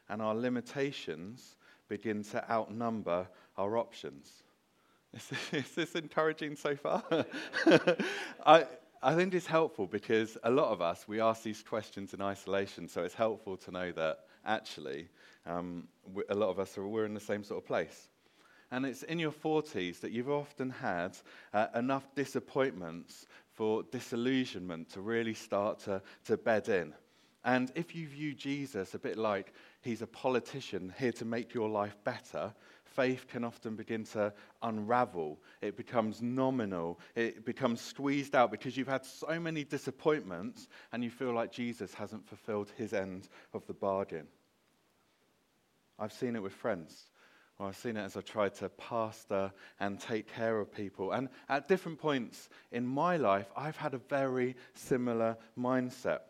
And 0.08 0.20
our 0.20 0.34
limitations 0.34 1.56
begin 1.88 2.24
to 2.24 2.50
outnumber 2.50 3.28
our 3.56 3.78
options. 3.78 4.42
Is 5.14 5.26
this, 5.28 5.52
is 5.52 5.74
this 5.74 5.94
encouraging 5.94 6.56
so 6.56 6.76
far? 6.76 7.02
I, 8.46 8.66
I 9.00 9.14
think 9.14 9.32
it's 9.32 9.46
helpful 9.46 9.86
because 9.86 10.36
a 10.42 10.50
lot 10.50 10.72
of 10.72 10.82
us, 10.82 11.06
we 11.06 11.20
ask 11.20 11.44
these 11.44 11.62
questions 11.62 12.14
in 12.14 12.20
isolation, 12.20 12.88
so 12.88 13.04
it's 13.04 13.14
helpful 13.14 13.56
to 13.58 13.70
know 13.70 13.92
that 13.92 14.24
actually 14.44 15.08
um, 15.46 15.86
a 16.28 16.34
lot 16.34 16.50
of 16.50 16.58
us 16.58 16.76
are 16.76 16.86
we're 16.86 17.04
in 17.04 17.14
the 17.14 17.20
same 17.20 17.44
sort 17.44 17.62
of 17.62 17.66
place. 17.66 18.08
And 18.72 18.84
it's 18.84 19.04
in 19.04 19.20
your 19.20 19.30
40s 19.30 20.00
that 20.00 20.10
you've 20.10 20.30
often 20.30 20.70
had 20.70 21.16
uh, 21.54 21.68
enough 21.76 22.12
disappointments 22.16 23.26
for 23.52 23.84
disillusionment 23.84 24.90
to 24.90 25.00
really 25.00 25.34
start 25.34 25.78
to, 25.80 26.02
to 26.24 26.36
bed 26.36 26.68
in. 26.68 26.92
And 27.44 27.70
if 27.76 27.94
you 27.94 28.08
view 28.08 28.34
Jesus 28.34 28.94
a 28.94 28.98
bit 28.98 29.16
like 29.16 29.54
he's 29.80 30.02
a 30.02 30.06
politician 30.08 30.92
here 30.98 31.12
to 31.12 31.24
make 31.24 31.54
your 31.54 31.68
life 31.68 31.96
better, 32.02 32.52
faith 32.98 33.28
can 33.28 33.44
often 33.44 33.76
begin 33.76 34.02
to 34.02 34.32
unravel. 34.60 35.38
It 35.62 35.76
becomes 35.76 36.20
nominal. 36.20 36.98
It 37.14 37.44
becomes 37.44 37.80
squeezed 37.80 38.34
out 38.34 38.50
because 38.50 38.76
you've 38.76 38.88
had 38.88 39.04
so 39.04 39.38
many 39.38 39.62
disappointments 39.62 40.66
and 40.90 41.04
you 41.04 41.10
feel 41.10 41.32
like 41.32 41.52
Jesus 41.52 41.94
hasn't 41.94 42.26
fulfilled 42.26 42.72
his 42.76 42.92
end 42.92 43.28
of 43.54 43.64
the 43.68 43.72
bargain. 43.72 44.26
I've 45.96 46.12
seen 46.12 46.34
it 46.34 46.42
with 46.42 46.54
friends. 46.54 47.12
Well, 47.56 47.68
I've 47.68 47.76
seen 47.76 47.96
it 47.96 48.02
as 48.02 48.16
I 48.16 48.20
tried 48.20 48.54
to 48.56 48.68
pastor 48.68 49.52
and 49.78 50.00
take 50.00 50.34
care 50.34 50.58
of 50.58 50.74
people. 50.74 51.12
And 51.12 51.28
at 51.48 51.68
different 51.68 52.00
points 52.00 52.48
in 52.72 52.84
my 52.84 53.16
life, 53.16 53.46
I've 53.56 53.76
had 53.76 53.94
a 53.94 53.98
very 53.98 54.56
similar 54.74 55.36
mindset. 55.56 56.22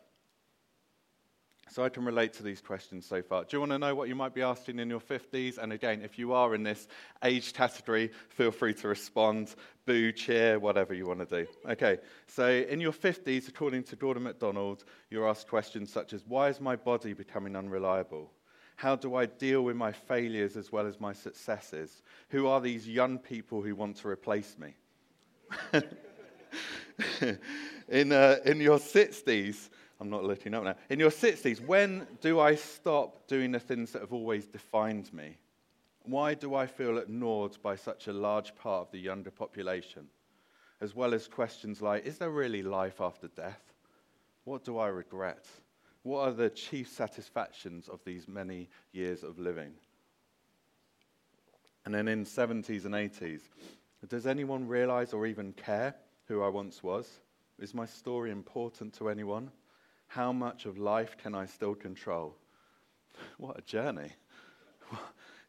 So 1.71 1.85
I 1.85 1.89
can 1.89 2.05
relate 2.05 2.33
to 2.35 2.43
these 2.43 2.61
questions 2.61 3.05
so 3.07 3.23
far. 3.23 3.45
Do 3.45 3.57
you 3.57 3.61
want 3.61 3.73
to 3.73 3.79
know 3.79 3.95
what 3.95 4.09
you 4.09 4.15
might 4.15 4.35
be 4.35 4.43
asking 4.43 4.79
in 4.79 4.89
your 4.89 5.01
50s? 5.01 5.59
And 5.59 5.73
again, 5.73 6.03
if 6.03 6.19
you 6.19 6.33
are 6.33 6.55
in 6.55 6.63
this 6.63 6.89
age 7.23 7.53
category, 7.53 8.11
feel 8.31 8.51
free 8.51 8.75
to 8.75 8.89
respond, 8.89 9.55
boo, 9.85 10.13
cheer, 10.13 10.59
whatever 10.59 10.95
you 10.95 11.07
want 11.07 11.29
to 11.29 11.45
do. 11.45 11.51
Okay, 11.69 11.99
so 12.27 12.49
in 12.49 12.81
your 12.81 12.93
50s, 12.93 13.49
according 13.49 13.83
to 13.85 13.97
Gordon 13.97 14.23
MacDonald, 14.23 14.85
you're 15.11 15.29
asked 15.29 15.49
questions 15.49 15.93
such 15.93 16.13
as 16.13 16.25
Why 16.27 16.49
is 16.49 16.61
my 16.61 16.77
body 16.77 17.13
becoming 17.13 17.55
unreliable? 17.55 18.31
How 18.77 18.95
do 18.95 19.17
I 19.17 19.27
deal 19.27 19.63
with 19.63 19.77
my 19.77 19.93
failures 19.93 20.57
as 20.57 20.71
well 20.71 20.87
as 20.87 21.01
my 21.01 21.13
successes? 21.13 22.03
Who 22.29 22.47
are 22.47 22.61
these 22.61 22.89
young 22.89 23.19
people 23.19 23.61
who 23.61 23.75
want 23.75 23.97
to 23.99 24.09
replace 24.09 24.57
me? 24.57 24.75
in, 27.89 28.13
uh, 28.13 28.37
in 28.45 28.61
your 28.61 28.79
60s, 28.79 29.69
I'm 30.01 30.11
not 30.11 30.25
looking 30.25 30.55
up 30.55 30.65
now. 30.65 30.77
In 30.91 31.01
your 31.01 31.11
60s, 31.11 31.61
when 31.61 32.07
do 32.21 32.39
I 32.39 32.55
stop 32.55 33.27
doing 33.27 33.51
the 33.51 33.59
things 33.59 33.93
that 33.93 34.03
have 34.03 34.13
always 34.13 34.47
defined 34.47 35.13
me? 35.13 35.37
Why 36.05 36.35
do 36.35 36.55
I 36.55 36.67
feel 36.67 36.99
ignored 36.99 37.59
by 37.63 37.77
such 37.77 38.07
a 38.07 38.13
large 38.13 38.55
part 38.55 38.87
of 38.87 38.93
the 38.93 38.99
younger 38.99 39.31
population? 39.31 40.07
As 40.81 40.95
well 40.95 41.13
as 41.13 41.27
questions 41.27 41.83
like 41.83 42.07
Is 42.07 42.19
there 42.19 42.31
really 42.31 42.63
life 42.63 43.01
after 43.01 43.29
death? 43.29 43.61
What 44.45 44.65
do 44.65 44.79
I 44.79 44.87
regret? 44.87 45.47
What 46.05 46.29
are 46.29 46.33
the 46.33 46.49
chief 46.49 46.89
satisfactions 46.89 47.89
of 47.89 48.01
these 48.05 48.29
many 48.29 48.69
years 48.93 49.25
of 49.25 49.39
living? 49.39 49.73
And 51.85 51.95
then 51.95 52.07
in 52.07 52.25
70s 52.25 52.85
and 52.85 52.95
80s, 52.95 53.41
does 54.09 54.27
anyone 54.27 54.69
realize 54.69 55.13
or 55.13 55.27
even 55.27 55.53
care 55.55 55.95
who 56.27 56.43
I 56.43 56.49
once 56.49 56.83
was? 56.83 57.21
Is 57.59 57.75
my 57.75 57.85
story 57.85 58.31
important 58.31 58.95
to 58.95 59.09
anyone? 59.09 59.51
How 60.09 60.33
much 60.33 60.67
of 60.67 60.79
life 60.79 61.17
can 61.17 61.35
I 61.35 61.47
still 61.47 61.75
control? 61.75 62.35
What 63.37 63.59
a 63.59 63.63
journey. 63.63 64.13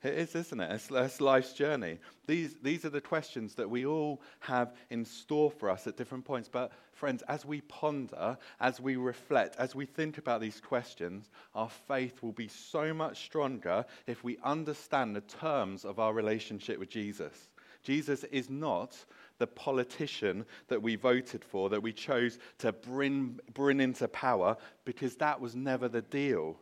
It 0.02 0.14
is, 0.14 0.34
isn't 0.34 0.62
it? 0.62 0.72
It's, 0.72 0.90
it's, 0.90 1.20
life's 1.20 1.52
journey. 1.52 2.00
These, 2.26 2.56
these 2.64 2.86
are 2.86 2.90
the 2.90 3.02
questions 3.02 3.56
that 3.56 3.70
we 3.70 3.86
all 3.86 4.22
have 4.40 4.74
in 4.90 5.04
store 5.04 5.52
for 5.52 5.70
us 5.70 5.88
at 5.88 5.98
different 5.98 6.24
points. 6.24 6.48
But, 6.48 6.72
friends, 6.94 7.22
as 7.28 7.46
we 7.46 7.60
ponder, 7.62 8.38
as 8.62 8.80
we 8.80 8.96
reflect, 8.96 9.58
as 9.58 9.76
we 9.76 9.86
think 9.86 10.18
about 10.18 10.40
these 10.40 10.62
questions, 10.62 11.30
our 11.54 11.70
faith 11.70 12.24
will 12.24 12.32
be 12.32 12.48
so 12.48 12.94
much 12.94 13.26
stronger 13.26 13.84
if 14.08 14.24
we 14.24 14.38
understand 14.42 15.18
the 15.18 15.22
terms 15.22 15.84
of 15.84 16.00
our 16.00 16.14
relationship 16.14 16.80
with 16.80 16.90
Jesus. 16.90 17.50
Jesus 17.84 18.24
is 18.26 18.50
not 18.50 18.96
the 19.40 19.48
politician 19.48 20.46
that 20.68 20.82
we 20.82 20.96
voted 20.96 21.44
for, 21.44 21.70
that 21.70 21.82
we 21.82 21.92
chose 21.92 22.38
to 22.60 22.72
bring, 22.72 23.40
bring 23.54 23.80
into 23.80 24.08
power, 24.08 24.56
because 24.86 25.16
that 25.16 25.42
was 25.42 25.56
never 25.56 25.88
the 25.88 26.04
deal. 26.04 26.58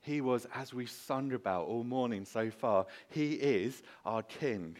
He 0.00 0.20
was, 0.20 0.46
as 0.54 0.74
we've 0.74 0.90
sung 0.90 1.32
about 1.32 1.66
all 1.66 1.84
morning 1.84 2.24
so 2.24 2.50
far, 2.50 2.86
He 3.08 3.34
is 3.34 3.82
our 4.04 4.22
King. 4.24 4.76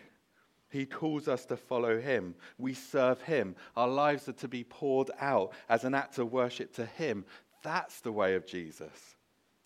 He 0.69 0.87
calls 0.87 1.28
us 1.28 1.45
to 1.47 1.57
follow 1.57 2.00
Him. 2.00 2.35
We 2.59 2.75
serve 2.75 3.23
Him. 3.23 3.54
Our 3.76 3.88
lives 3.88 4.28
are 4.28 4.33
to 4.33 4.49
be 4.49 4.64
poured 4.64 5.11
out 5.21 5.52
as 5.69 5.85
an 5.85 5.95
act 5.95 6.19
of 6.19 6.33
worship 6.33 6.75
to 6.75 6.87
Him. 6.87 7.25
That's 7.62 8.00
the 8.00 8.11
way 8.11 8.35
of 8.35 8.47
Jesus. 8.47 9.16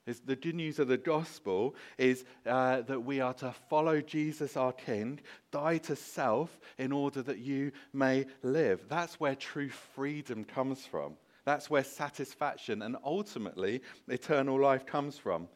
The 0.06 0.36
good 0.36 0.54
news 0.54 0.78
of 0.78 0.86
the 0.86 0.98
gospel 0.98 1.74
is 1.98 2.24
uh, 2.46 2.82
that 2.82 3.00
we 3.00 3.20
are 3.20 3.34
to 3.34 3.52
follow 3.68 4.00
Jesus 4.00 4.56
our 4.56 4.72
King, 4.72 5.20
die 5.50 5.78
to 5.78 5.96
self 5.96 6.60
in 6.78 6.92
order 6.92 7.22
that 7.22 7.38
you 7.38 7.72
may 7.92 8.26
live. 8.42 8.84
That's 8.88 9.18
where 9.18 9.34
true 9.34 9.68
freedom 9.68 10.44
comes 10.44 10.86
from. 10.86 11.14
That's 11.44 11.68
where 11.68 11.82
satisfaction 11.82 12.82
and 12.82 12.96
ultimately 13.04 13.82
eternal 14.06 14.60
life 14.60 14.86
comes 14.86 15.18
from. 15.18 15.48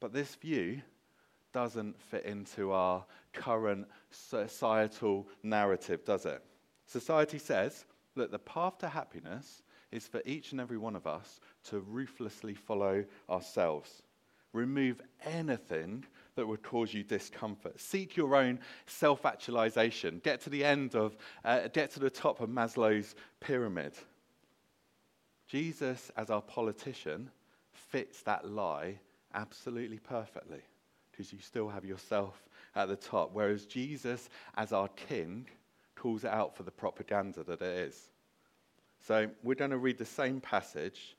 But 0.00 0.12
this 0.12 0.34
view 0.34 0.82
doesn't 1.52 2.00
fit 2.00 2.24
into 2.24 2.72
our 2.72 3.04
current 3.32 3.86
societal 4.10 5.28
narrative, 5.44 6.04
does 6.04 6.26
it? 6.26 6.42
Society 6.86 7.38
says 7.38 7.84
that 8.16 8.32
the 8.32 8.38
path 8.38 8.78
to 8.78 8.88
happiness 8.88 9.62
is 9.92 10.08
for 10.08 10.22
each 10.24 10.52
and 10.52 10.60
every 10.60 10.78
one 10.78 10.96
of 10.96 11.06
us 11.06 11.38
to 11.64 11.80
ruthlessly 11.80 12.54
follow 12.54 13.04
ourselves. 13.30 14.02
Remove 14.52 15.00
anything 15.24 16.04
that 16.34 16.46
would 16.46 16.62
cause 16.62 16.92
you 16.92 17.02
discomfort. 17.02 17.78
Seek 17.80 18.16
your 18.16 18.34
own 18.34 18.58
self 18.86 19.24
actualization. 19.24 20.20
Get 20.24 20.40
to 20.42 20.50
the 20.50 20.64
end 20.64 20.94
of, 20.94 21.16
uh, 21.44 21.68
get 21.68 21.90
to 21.92 22.00
the 22.00 22.10
top 22.10 22.40
of 22.40 22.48
Maslow's 22.48 23.14
pyramid. 23.40 23.94
Jesus, 25.46 26.10
as 26.16 26.30
our 26.30 26.42
politician, 26.42 27.30
fits 27.72 28.22
that 28.22 28.48
lie 28.48 28.98
absolutely 29.34 29.98
perfectly 29.98 30.62
because 31.10 31.32
you 31.32 31.38
still 31.40 31.68
have 31.68 31.84
yourself 31.84 32.42
at 32.74 32.88
the 32.88 32.96
top. 32.96 33.30
Whereas 33.32 33.66
Jesus, 33.66 34.28
as 34.56 34.72
our 34.72 34.88
king, 34.88 35.46
calls 35.94 36.24
it 36.24 36.30
out 36.30 36.56
for 36.56 36.62
the 36.62 36.70
propaganda 36.70 37.44
that 37.44 37.60
it 37.60 37.88
is. 37.88 38.08
So 39.06 39.28
we're 39.42 39.56
going 39.56 39.72
to 39.72 39.78
read 39.78 39.98
the 39.98 40.04
same 40.04 40.40
passage, 40.40 41.16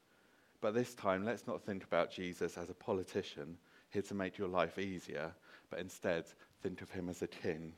but 0.62 0.74
this 0.74 0.94
time 0.94 1.26
let's 1.26 1.48
not 1.48 1.62
think 1.62 1.84
about 1.84 2.12
Jesus 2.12 2.58
as 2.58 2.70
a 2.70 2.74
politician 2.74 3.58
here 3.90 4.02
to 4.04 4.14
make 4.14 4.38
your 4.38 4.48
life 4.48 4.80
easier, 4.80 5.34
but 5.70 5.80
instead 5.80 6.26
think 6.62 6.82
of 6.82 6.90
him 6.90 7.10
as 7.10 7.22
a 7.22 7.28
king 7.28 7.74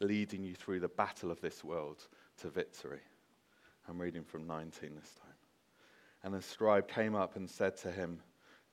leading 0.00 0.42
you 0.42 0.54
through 0.54 0.80
the 0.80 0.88
battle 0.88 1.30
of 1.30 1.40
this 1.40 1.62
world 1.62 2.08
to 2.40 2.48
victory. 2.48 3.00
I'm 3.88 4.00
reading 4.00 4.24
from 4.24 4.46
19 4.46 4.94
this 4.96 5.14
time. 5.14 5.34
And 6.24 6.34
the 6.34 6.42
scribe 6.42 6.88
came 6.88 7.14
up 7.14 7.36
and 7.36 7.48
said 7.48 7.76
to 7.78 7.92
him, 7.92 8.20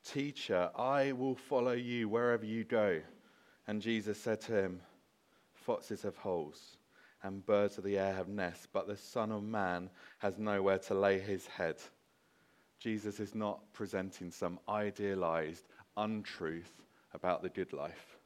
Teacher, 0.04 0.70
I 0.76 1.12
will 1.12 1.36
follow 1.36 1.74
you 1.74 2.10
wherever 2.10 2.46
you 2.46 2.64
go. 2.64 3.02
And 3.68 3.82
Jesus 3.82 4.20
said 4.20 4.42
to 4.42 4.64
him, 4.64 4.82
Foxes 5.54 6.02
have 6.04 6.18
holes 6.18 6.78
and 7.26 7.44
birds 7.44 7.80
of 7.80 7.84
the 7.84 7.98
air 7.98 8.14
have 8.14 8.28
nests, 8.28 8.68
but 8.72 8.88
the 8.88 8.96
Son 8.96 9.32
of 9.32 9.44
Man 9.44 9.90
has 10.20 10.38
nowhere 10.38 10.78
to 10.78 10.94
lay 10.94 11.20
his 11.20 11.48
head. 11.48 11.78
Jesus 12.80 13.20
is 13.20 13.34
not 13.34 13.74
presenting 13.74 14.30
some 14.30 14.60
idealized 14.70 15.68
untruth 15.98 16.72
about 17.16 17.42
the 17.42 17.50
good 17.50 17.74
life. 17.74 18.18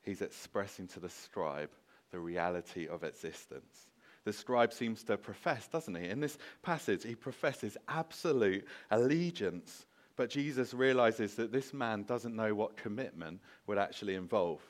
He's 0.00 0.22
expressing 0.22 0.88
to 0.88 1.00
the 1.00 1.10
scribe 1.10 1.68
the 2.10 2.18
reality 2.18 2.88
of 2.88 3.04
existence. 3.04 3.88
The 4.24 4.32
scribe 4.32 4.72
seems 4.72 5.02
to 5.04 5.18
profess, 5.18 5.66
doesn't 5.68 5.94
he? 5.94 6.08
In 6.08 6.20
this 6.20 6.38
passage, 6.62 7.04
he 7.04 7.14
professes 7.14 7.76
absolute 7.88 8.66
allegiance, 8.90 9.84
but 10.16 10.30
Jesus 10.30 10.72
realizes 10.72 11.34
that 11.34 11.52
this 11.52 11.74
man 11.74 12.04
doesn't 12.04 12.36
know 12.36 12.54
what 12.54 12.76
commitment 12.78 13.40
would 13.66 13.78
actually 13.78 14.14
involve. 14.14 14.62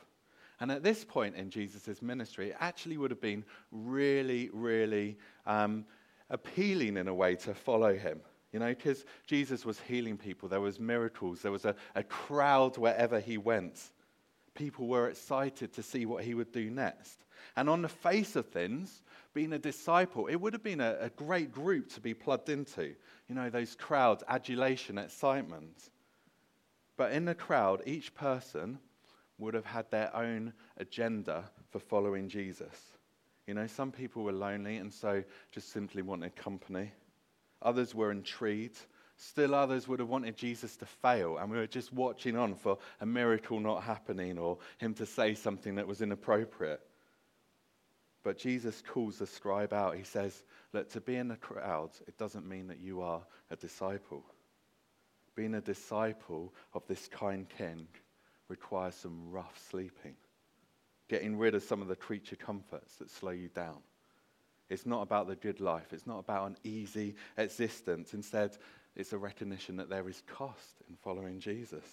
And 0.62 0.70
at 0.70 0.84
this 0.84 1.04
point 1.04 1.34
in 1.34 1.50
Jesus' 1.50 2.00
ministry, 2.00 2.50
it 2.50 2.56
actually 2.60 2.96
would 2.96 3.10
have 3.10 3.20
been 3.20 3.44
really, 3.72 4.48
really 4.52 5.18
um, 5.44 5.84
appealing 6.30 6.98
in 6.98 7.08
a 7.08 7.14
way 7.14 7.34
to 7.34 7.52
follow 7.52 7.96
him. 7.96 8.20
You 8.52 8.60
know, 8.60 8.68
because 8.68 9.04
Jesus 9.26 9.64
was 9.64 9.80
healing 9.80 10.16
people, 10.16 10.48
there 10.48 10.60
was 10.60 10.78
miracles, 10.78 11.42
there 11.42 11.50
was 11.50 11.64
a, 11.64 11.74
a 11.96 12.04
crowd 12.04 12.78
wherever 12.78 13.18
he 13.18 13.38
went. 13.38 13.90
People 14.54 14.86
were 14.86 15.08
excited 15.08 15.72
to 15.72 15.82
see 15.82 16.06
what 16.06 16.22
he 16.22 16.32
would 16.32 16.52
do 16.52 16.70
next. 16.70 17.24
And 17.56 17.68
on 17.68 17.82
the 17.82 17.88
face 17.88 18.36
of 18.36 18.46
things, 18.46 19.02
being 19.34 19.54
a 19.54 19.58
disciple, 19.58 20.28
it 20.28 20.36
would 20.36 20.52
have 20.52 20.62
been 20.62 20.80
a, 20.80 20.96
a 21.00 21.10
great 21.10 21.50
group 21.50 21.92
to 21.94 22.00
be 22.00 22.14
plugged 22.14 22.50
into. 22.50 22.94
You 23.28 23.34
know, 23.34 23.50
those 23.50 23.74
crowds, 23.74 24.22
adulation, 24.28 24.96
excitement. 24.96 25.90
But 26.96 27.10
in 27.10 27.24
the 27.24 27.34
crowd, 27.34 27.82
each 27.84 28.14
person 28.14 28.78
would 29.42 29.54
have 29.54 29.66
had 29.66 29.90
their 29.90 30.14
own 30.16 30.52
agenda 30.78 31.44
for 31.70 31.78
following 31.78 32.28
Jesus. 32.28 32.74
You 33.46 33.54
know, 33.54 33.66
some 33.66 33.90
people 33.90 34.22
were 34.22 34.32
lonely 34.32 34.76
and 34.76 34.92
so 34.92 35.22
just 35.50 35.72
simply 35.72 36.02
wanted 36.02 36.36
company. 36.36 36.92
Others 37.60 37.94
were 37.94 38.10
intrigued. 38.10 38.78
Still 39.16 39.54
others 39.54 39.86
would 39.86 40.00
have 40.00 40.08
wanted 40.08 40.36
Jesus 40.36 40.76
to 40.76 40.86
fail, 40.86 41.36
and 41.36 41.50
we 41.50 41.58
were 41.58 41.66
just 41.66 41.92
watching 41.92 42.36
on 42.36 42.54
for 42.54 42.78
a 43.00 43.06
miracle 43.06 43.60
not 43.60 43.82
happening 43.84 44.38
or 44.38 44.58
him 44.78 44.94
to 44.94 45.06
say 45.06 45.34
something 45.34 45.76
that 45.76 45.86
was 45.86 46.02
inappropriate. 46.02 46.80
But 48.24 48.38
Jesus 48.38 48.82
calls 48.86 49.18
the 49.18 49.26
scribe 49.26 49.72
out. 49.72 49.96
He 49.96 50.04
says, 50.04 50.44
Look, 50.72 50.90
to 50.90 51.00
be 51.00 51.16
in 51.16 51.28
the 51.28 51.36
crowd, 51.36 51.90
it 52.08 52.16
doesn't 52.16 52.48
mean 52.48 52.68
that 52.68 52.80
you 52.80 53.02
are 53.02 53.22
a 53.50 53.56
disciple. 53.56 54.24
Being 55.34 55.54
a 55.54 55.60
disciple 55.60 56.52
of 56.74 56.86
this 56.86 57.08
kind 57.08 57.46
king 57.48 57.86
requires 58.48 58.94
some 58.94 59.30
rough 59.30 59.58
sleeping, 59.70 60.14
getting 61.08 61.36
rid 61.36 61.54
of 61.54 61.62
some 61.62 61.82
of 61.82 61.88
the 61.88 61.96
creature 61.96 62.36
comforts 62.36 62.96
that 62.96 63.10
slow 63.10 63.30
you 63.30 63.48
down. 63.48 63.78
It's 64.68 64.86
not 64.86 65.02
about 65.02 65.28
the 65.28 65.36
good 65.36 65.60
life, 65.60 65.92
it's 65.92 66.06
not 66.06 66.18
about 66.18 66.48
an 66.48 66.56
easy 66.64 67.14
existence. 67.36 68.14
Instead, 68.14 68.56
it's 68.96 69.12
a 69.12 69.18
recognition 69.18 69.76
that 69.76 69.88
there 69.88 70.08
is 70.08 70.22
cost 70.26 70.82
in 70.88 70.96
following 70.96 71.40
Jesus. 71.40 71.84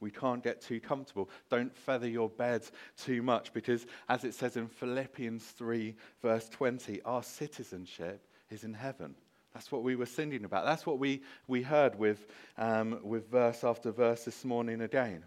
We 0.00 0.10
can't 0.10 0.44
get 0.44 0.60
too 0.60 0.78
comfortable. 0.78 1.30
Don't 1.48 1.74
feather 1.74 2.08
your 2.08 2.28
bed 2.28 2.64
too 2.98 3.22
much 3.22 3.52
because, 3.52 3.86
as 4.08 4.24
it 4.24 4.34
says 4.34 4.56
in 4.56 4.68
Philippians 4.68 5.42
3, 5.42 5.94
verse 6.20 6.48
20, 6.50 7.00
our 7.02 7.22
citizenship 7.22 8.22
is 8.50 8.64
in 8.64 8.74
heaven. 8.74 9.14
That's 9.54 9.72
what 9.72 9.82
we 9.82 9.96
were 9.96 10.04
singing 10.04 10.44
about. 10.44 10.66
That's 10.66 10.84
what 10.84 10.98
we, 10.98 11.22
we 11.48 11.62
heard 11.62 11.98
with, 11.98 12.26
um, 12.58 13.00
with 13.02 13.30
verse 13.30 13.64
after 13.64 13.90
verse 13.90 14.24
this 14.24 14.44
morning 14.44 14.82
again. 14.82 15.24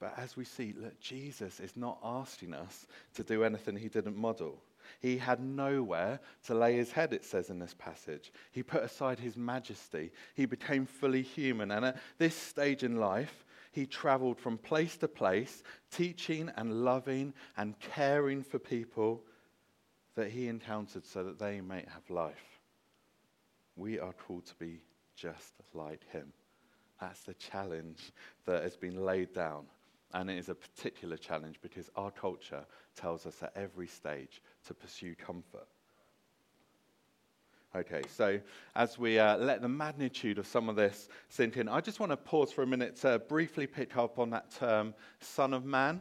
But 0.00 0.14
as 0.16 0.36
we 0.36 0.44
see, 0.44 0.74
look, 0.76 0.98
Jesus 0.98 1.60
is 1.60 1.76
not 1.76 1.98
asking 2.02 2.54
us 2.54 2.86
to 3.14 3.22
do 3.22 3.44
anything 3.44 3.76
he 3.76 3.88
didn't 3.88 4.16
model. 4.16 4.62
He 4.98 5.18
had 5.18 5.40
nowhere 5.40 6.20
to 6.46 6.54
lay 6.54 6.74
his 6.74 6.90
head, 6.90 7.12
it 7.12 7.24
says 7.24 7.50
in 7.50 7.58
this 7.58 7.74
passage. 7.78 8.32
He 8.50 8.62
put 8.62 8.82
aside 8.82 9.18
his 9.18 9.36
majesty. 9.36 10.10
He 10.34 10.46
became 10.46 10.86
fully 10.86 11.22
human. 11.22 11.70
And 11.70 11.84
at 11.84 11.98
this 12.18 12.34
stage 12.34 12.82
in 12.82 12.96
life, 12.96 13.44
he 13.72 13.86
traveled 13.86 14.38
from 14.38 14.58
place 14.58 14.96
to 14.96 15.06
place, 15.06 15.62
teaching 15.92 16.50
and 16.56 16.82
loving 16.82 17.34
and 17.56 17.78
caring 17.78 18.42
for 18.42 18.58
people 18.58 19.22
that 20.16 20.30
he 20.30 20.48
encountered 20.48 21.04
so 21.04 21.22
that 21.24 21.38
they 21.38 21.60
might 21.60 21.88
have 21.88 22.08
life. 22.08 22.60
We 23.76 24.00
are 24.00 24.12
called 24.12 24.46
to 24.46 24.54
be 24.56 24.80
just 25.14 25.52
like 25.74 26.02
him. 26.10 26.32
That's 27.00 27.22
the 27.22 27.34
challenge 27.34 28.12
that 28.46 28.62
has 28.62 28.76
been 28.76 29.04
laid 29.04 29.32
down. 29.32 29.66
And 30.12 30.30
it 30.30 30.38
is 30.38 30.48
a 30.48 30.54
particular 30.54 31.16
challenge 31.16 31.60
because 31.62 31.88
our 31.96 32.10
culture 32.10 32.64
tells 32.96 33.26
us 33.26 33.42
at 33.42 33.52
every 33.54 33.86
stage 33.86 34.42
to 34.66 34.74
pursue 34.74 35.14
comfort. 35.14 35.66
Okay, 37.76 38.02
so 38.08 38.40
as 38.74 38.98
we 38.98 39.20
uh, 39.20 39.36
let 39.36 39.62
the 39.62 39.68
magnitude 39.68 40.38
of 40.38 40.46
some 40.46 40.68
of 40.68 40.74
this 40.74 41.08
sink 41.28 41.56
in, 41.56 41.68
I 41.68 41.80
just 41.80 42.00
want 42.00 42.10
to 42.10 42.16
pause 42.16 42.50
for 42.50 42.62
a 42.62 42.66
minute 42.66 42.96
to 43.02 43.20
briefly 43.20 43.68
pick 43.68 43.96
up 43.96 44.18
on 44.18 44.30
that 44.30 44.50
term, 44.50 44.92
Son 45.20 45.54
of 45.54 45.64
Man. 45.64 46.00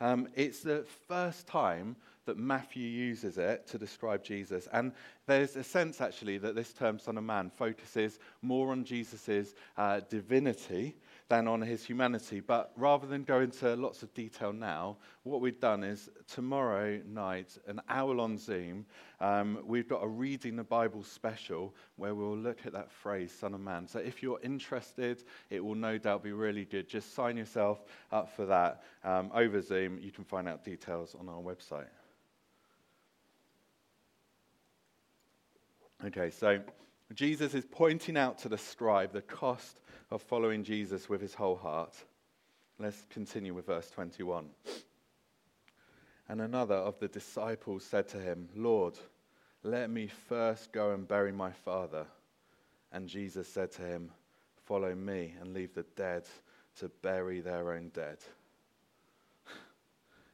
Um, 0.00 0.28
it's 0.34 0.60
the 0.60 0.84
first 1.08 1.46
time 1.46 1.96
that 2.26 2.36
Matthew 2.36 2.86
uses 2.86 3.38
it 3.38 3.66
to 3.68 3.78
describe 3.78 4.22
Jesus. 4.22 4.68
And 4.74 4.92
there's 5.26 5.56
a 5.56 5.64
sense, 5.64 6.02
actually, 6.02 6.36
that 6.38 6.54
this 6.54 6.74
term, 6.74 6.98
Son 6.98 7.16
of 7.16 7.24
Man, 7.24 7.50
focuses 7.56 8.18
more 8.42 8.70
on 8.70 8.84
Jesus' 8.84 9.54
uh, 9.78 10.00
divinity 10.10 10.94
than 11.28 11.46
on 11.46 11.60
his 11.60 11.84
humanity. 11.84 12.40
But 12.40 12.72
rather 12.76 13.06
than 13.06 13.24
go 13.24 13.40
into 13.40 13.74
lots 13.76 14.02
of 14.02 14.12
detail 14.14 14.52
now, 14.52 14.96
what 15.24 15.40
we've 15.40 15.60
done 15.60 15.84
is 15.84 16.08
tomorrow 16.26 17.00
night, 17.06 17.58
an 17.66 17.80
hour 17.88 18.18
on 18.18 18.38
Zoom, 18.38 18.86
um, 19.20 19.58
we've 19.64 19.88
got 19.88 20.02
a 20.02 20.08
Reading 20.08 20.56
the 20.56 20.64
Bible 20.64 21.02
special 21.02 21.74
where 21.96 22.14
we'll 22.14 22.36
look 22.36 22.64
at 22.64 22.72
that 22.72 22.90
phrase, 22.90 23.30
Son 23.30 23.54
of 23.54 23.60
Man. 23.60 23.86
So 23.86 23.98
if 23.98 24.22
you're 24.22 24.40
interested, 24.42 25.24
it 25.50 25.62
will 25.62 25.74
no 25.74 25.98
doubt 25.98 26.22
be 26.22 26.32
really 26.32 26.64
good. 26.64 26.88
Just 26.88 27.14
sign 27.14 27.36
yourself 27.36 27.84
up 28.10 28.34
for 28.34 28.46
that 28.46 28.82
um, 29.04 29.30
over 29.34 29.60
Zoom. 29.60 29.98
You 30.00 30.10
can 30.10 30.24
find 30.24 30.48
out 30.48 30.64
details 30.64 31.14
on 31.18 31.28
our 31.28 31.40
website. 31.40 31.88
Okay, 36.06 36.30
so 36.30 36.60
Jesus 37.14 37.54
is 37.54 37.64
pointing 37.64 38.16
out 38.16 38.38
to 38.38 38.48
the 38.48 38.58
scribe 38.58 39.12
the 39.12 39.22
cost 39.22 39.80
of 40.10 40.22
following 40.22 40.62
Jesus 40.62 41.08
with 41.08 41.20
his 41.20 41.34
whole 41.34 41.56
heart. 41.56 41.94
Let's 42.78 43.06
continue 43.10 43.54
with 43.54 43.66
verse 43.66 43.90
21. 43.90 44.46
And 46.28 46.42
another 46.42 46.74
of 46.74 46.98
the 46.98 47.08
disciples 47.08 47.84
said 47.84 48.08
to 48.08 48.18
him, 48.18 48.48
Lord, 48.54 48.98
let 49.62 49.90
me 49.90 50.08
first 50.28 50.72
go 50.72 50.92
and 50.92 51.08
bury 51.08 51.32
my 51.32 51.50
father. 51.50 52.06
And 52.92 53.08
Jesus 53.08 53.48
said 53.48 53.72
to 53.72 53.82
him, 53.82 54.10
Follow 54.66 54.94
me 54.94 55.34
and 55.40 55.54
leave 55.54 55.74
the 55.74 55.86
dead 55.96 56.24
to 56.78 56.90
bury 57.00 57.40
their 57.40 57.72
own 57.72 57.90
dead. 57.94 58.18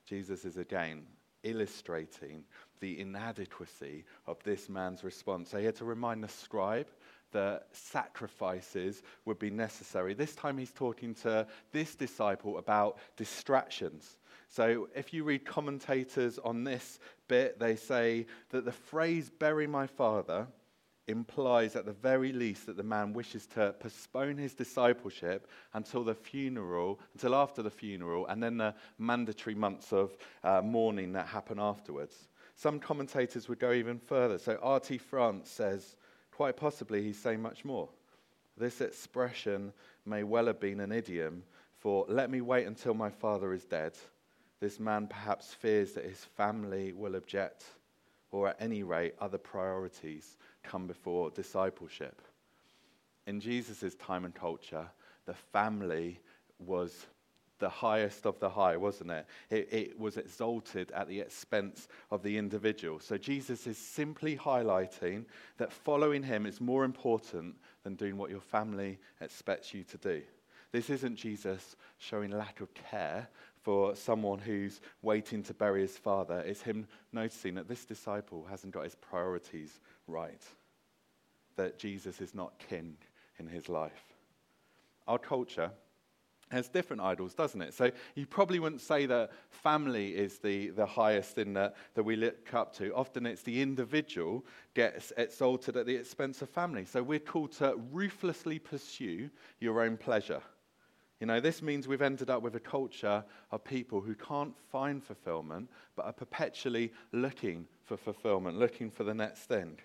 Jesus 0.06 0.44
is 0.44 0.56
again 0.56 1.06
illustrating 1.44 2.42
the 2.84 3.00
inadequacy 3.00 4.04
of 4.26 4.36
this 4.44 4.68
man's 4.68 5.02
response. 5.02 5.48
So 5.48 5.56
he 5.56 5.64
had 5.64 5.76
to 5.76 5.86
remind 5.86 6.22
the 6.22 6.28
scribe 6.28 6.88
that 7.32 7.68
sacrifices 7.72 9.02
would 9.24 9.38
be 9.38 9.48
necessary. 9.48 10.12
This 10.12 10.34
time 10.34 10.58
he's 10.58 10.70
talking 10.70 11.14
to 11.14 11.46
this 11.72 11.94
disciple 11.94 12.58
about 12.58 12.98
distractions. 13.16 14.18
So 14.48 14.88
if 14.94 15.14
you 15.14 15.24
read 15.24 15.46
commentators 15.46 16.38
on 16.38 16.62
this 16.62 16.98
bit, 17.26 17.58
they 17.58 17.74
say 17.74 18.26
that 18.50 18.66
the 18.66 18.72
phrase 18.72 19.30
bury 19.30 19.66
my 19.66 19.86
father 19.86 20.46
implies 21.06 21.76
at 21.76 21.86
the 21.86 21.92
very 21.92 22.32
least 22.32 22.66
that 22.66 22.76
the 22.76 22.82
man 22.82 23.14
wishes 23.14 23.46
to 23.46 23.74
postpone 23.80 24.36
his 24.36 24.52
discipleship 24.54 25.48
until 25.72 26.04
the 26.04 26.14
funeral, 26.14 27.00
until 27.14 27.34
after 27.34 27.62
the 27.62 27.70
funeral, 27.70 28.26
and 28.26 28.42
then 28.42 28.58
the 28.58 28.74
mandatory 28.98 29.54
months 29.54 29.90
of 29.92 30.16
uh, 30.42 30.60
mourning 30.62 31.12
that 31.12 31.26
happen 31.26 31.58
afterwards. 31.58 32.28
Some 32.56 32.78
commentators 32.78 33.48
would 33.48 33.58
go 33.58 33.72
even 33.72 33.98
further. 33.98 34.38
So 34.38 34.58
R.T. 34.62 34.98
France 34.98 35.50
says 35.50 35.96
Quite 36.34 36.56
possibly, 36.56 37.00
he's 37.00 37.18
saying 37.18 37.40
much 37.40 37.64
more. 37.64 37.88
This 38.56 38.80
expression 38.80 39.72
may 40.04 40.24
well 40.24 40.46
have 40.46 40.58
been 40.58 40.80
an 40.80 40.90
idiom 40.90 41.44
for, 41.78 42.04
let 42.08 42.28
me 42.28 42.40
wait 42.40 42.66
until 42.66 42.92
my 42.92 43.08
father 43.08 43.52
is 43.52 43.64
dead. 43.64 43.92
This 44.58 44.80
man 44.80 45.06
perhaps 45.06 45.54
fears 45.54 45.92
that 45.92 46.04
his 46.04 46.24
family 46.24 46.92
will 46.92 47.14
object, 47.14 47.64
or 48.32 48.48
at 48.48 48.56
any 48.58 48.82
rate, 48.82 49.14
other 49.20 49.38
priorities 49.38 50.36
come 50.64 50.88
before 50.88 51.30
discipleship. 51.30 52.20
In 53.28 53.38
Jesus' 53.38 53.94
time 53.94 54.24
and 54.24 54.34
culture, 54.34 54.88
the 55.26 55.34
family 55.34 56.18
was 56.58 57.06
the 57.58 57.68
highest 57.68 58.26
of 58.26 58.38
the 58.40 58.48
high, 58.48 58.76
wasn't 58.76 59.10
it? 59.10 59.26
it? 59.50 59.68
It 59.72 59.98
was 59.98 60.16
exalted 60.16 60.90
at 60.92 61.08
the 61.08 61.20
expense 61.20 61.88
of 62.10 62.22
the 62.22 62.36
individual. 62.36 63.00
So 63.00 63.16
Jesus 63.16 63.66
is 63.66 63.78
simply 63.78 64.36
highlighting 64.36 65.24
that 65.58 65.72
following 65.72 66.22
him 66.22 66.46
is 66.46 66.60
more 66.60 66.84
important 66.84 67.56
than 67.82 67.94
doing 67.94 68.16
what 68.16 68.30
your 68.30 68.40
family 68.40 68.98
expects 69.20 69.72
you 69.72 69.84
to 69.84 69.98
do. 69.98 70.22
This 70.72 70.90
isn't 70.90 71.16
Jesus 71.16 71.76
showing 71.98 72.30
lack 72.30 72.60
of 72.60 72.74
care 72.74 73.28
for 73.62 73.94
someone 73.94 74.40
who's 74.40 74.80
waiting 75.02 75.42
to 75.44 75.54
bury 75.54 75.82
his 75.82 75.96
father. 75.96 76.40
It's 76.40 76.62
him 76.62 76.86
noticing 77.12 77.54
that 77.54 77.68
this 77.68 77.84
disciple 77.84 78.44
hasn't 78.50 78.74
got 78.74 78.84
his 78.84 78.96
priorities 78.96 79.80
right, 80.06 80.42
that 81.56 81.78
Jesus 81.78 82.20
is 82.20 82.34
not 82.34 82.58
king 82.68 82.96
in 83.38 83.46
his 83.46 83.68
life. 83.68 84.14
Our 85.06 85.18
culture 85.18 85.70
has 86.50 86.68
different 86.68 87.02
idols, 87.02 87.34
doesn't 87.34 87.60
it? 87.60 87.74
So 87.74 87.90
you 88.14 88.26
probably 88.26 88.58
wouldn't 88.58 88.80
say 88.80 89.06
that 89.06 89.32
family 89.50 90.14
is 90.14 90.38
the, 90.38 90.68
the 90.70 90.86
highest 90.86 91.38
in 91.38 91.54
that, 91.54 91.74
that 91.94 92.02
we 92.02 92.16
look 92.16 92.52
up 92.54 92.74
to. 92.76 92.94
Often 92.94 93.26
it's 93.26 93.42
the 93.42 93.60
individual 93.60 94.44
gets 94.74 95.12
exalted 95.16 95.76
at 95.76 95.86
the 95.86 95.94
expense 95.94 96.42
of 96.42 96.50
family. 96.50 96.84
So 96.84 97.02
we're 97.02 97.18
called 97.18 97.52
to 97.52 97.76
ruthlessly 97.92 98.58
pursue 98.58 99.30
your 99.60 99.82
own 99.82 99.96
pleasure. 99.96 100.42
You 101.20 101.26
know, 101.26 101.40
this 101.40 101.62
means 101.62 101.88
we've 101.88 102.02
ended 102.02 102.28
up 102.28 102.42
with 102.42 102.56
a 102.56 102.60
culture 102.60 103.24
of 103.50 103.64
people 103.64 104.00
who 104.00 104.14
can't 104.14 104.54
find 104.70 105.02
fulfillment, 105.02 105.70
but 105.96 106.04
are 106.04 106.12
perpetually 106.12 106.92
looking 107.12 107.66
for 107.84 107.96
fulfillment, 107.96 108.58
looking 108.58 108.90
for 108.90 109.04
the 109.04 109.14
next 109.14 109.44
thing. 109.44 109.78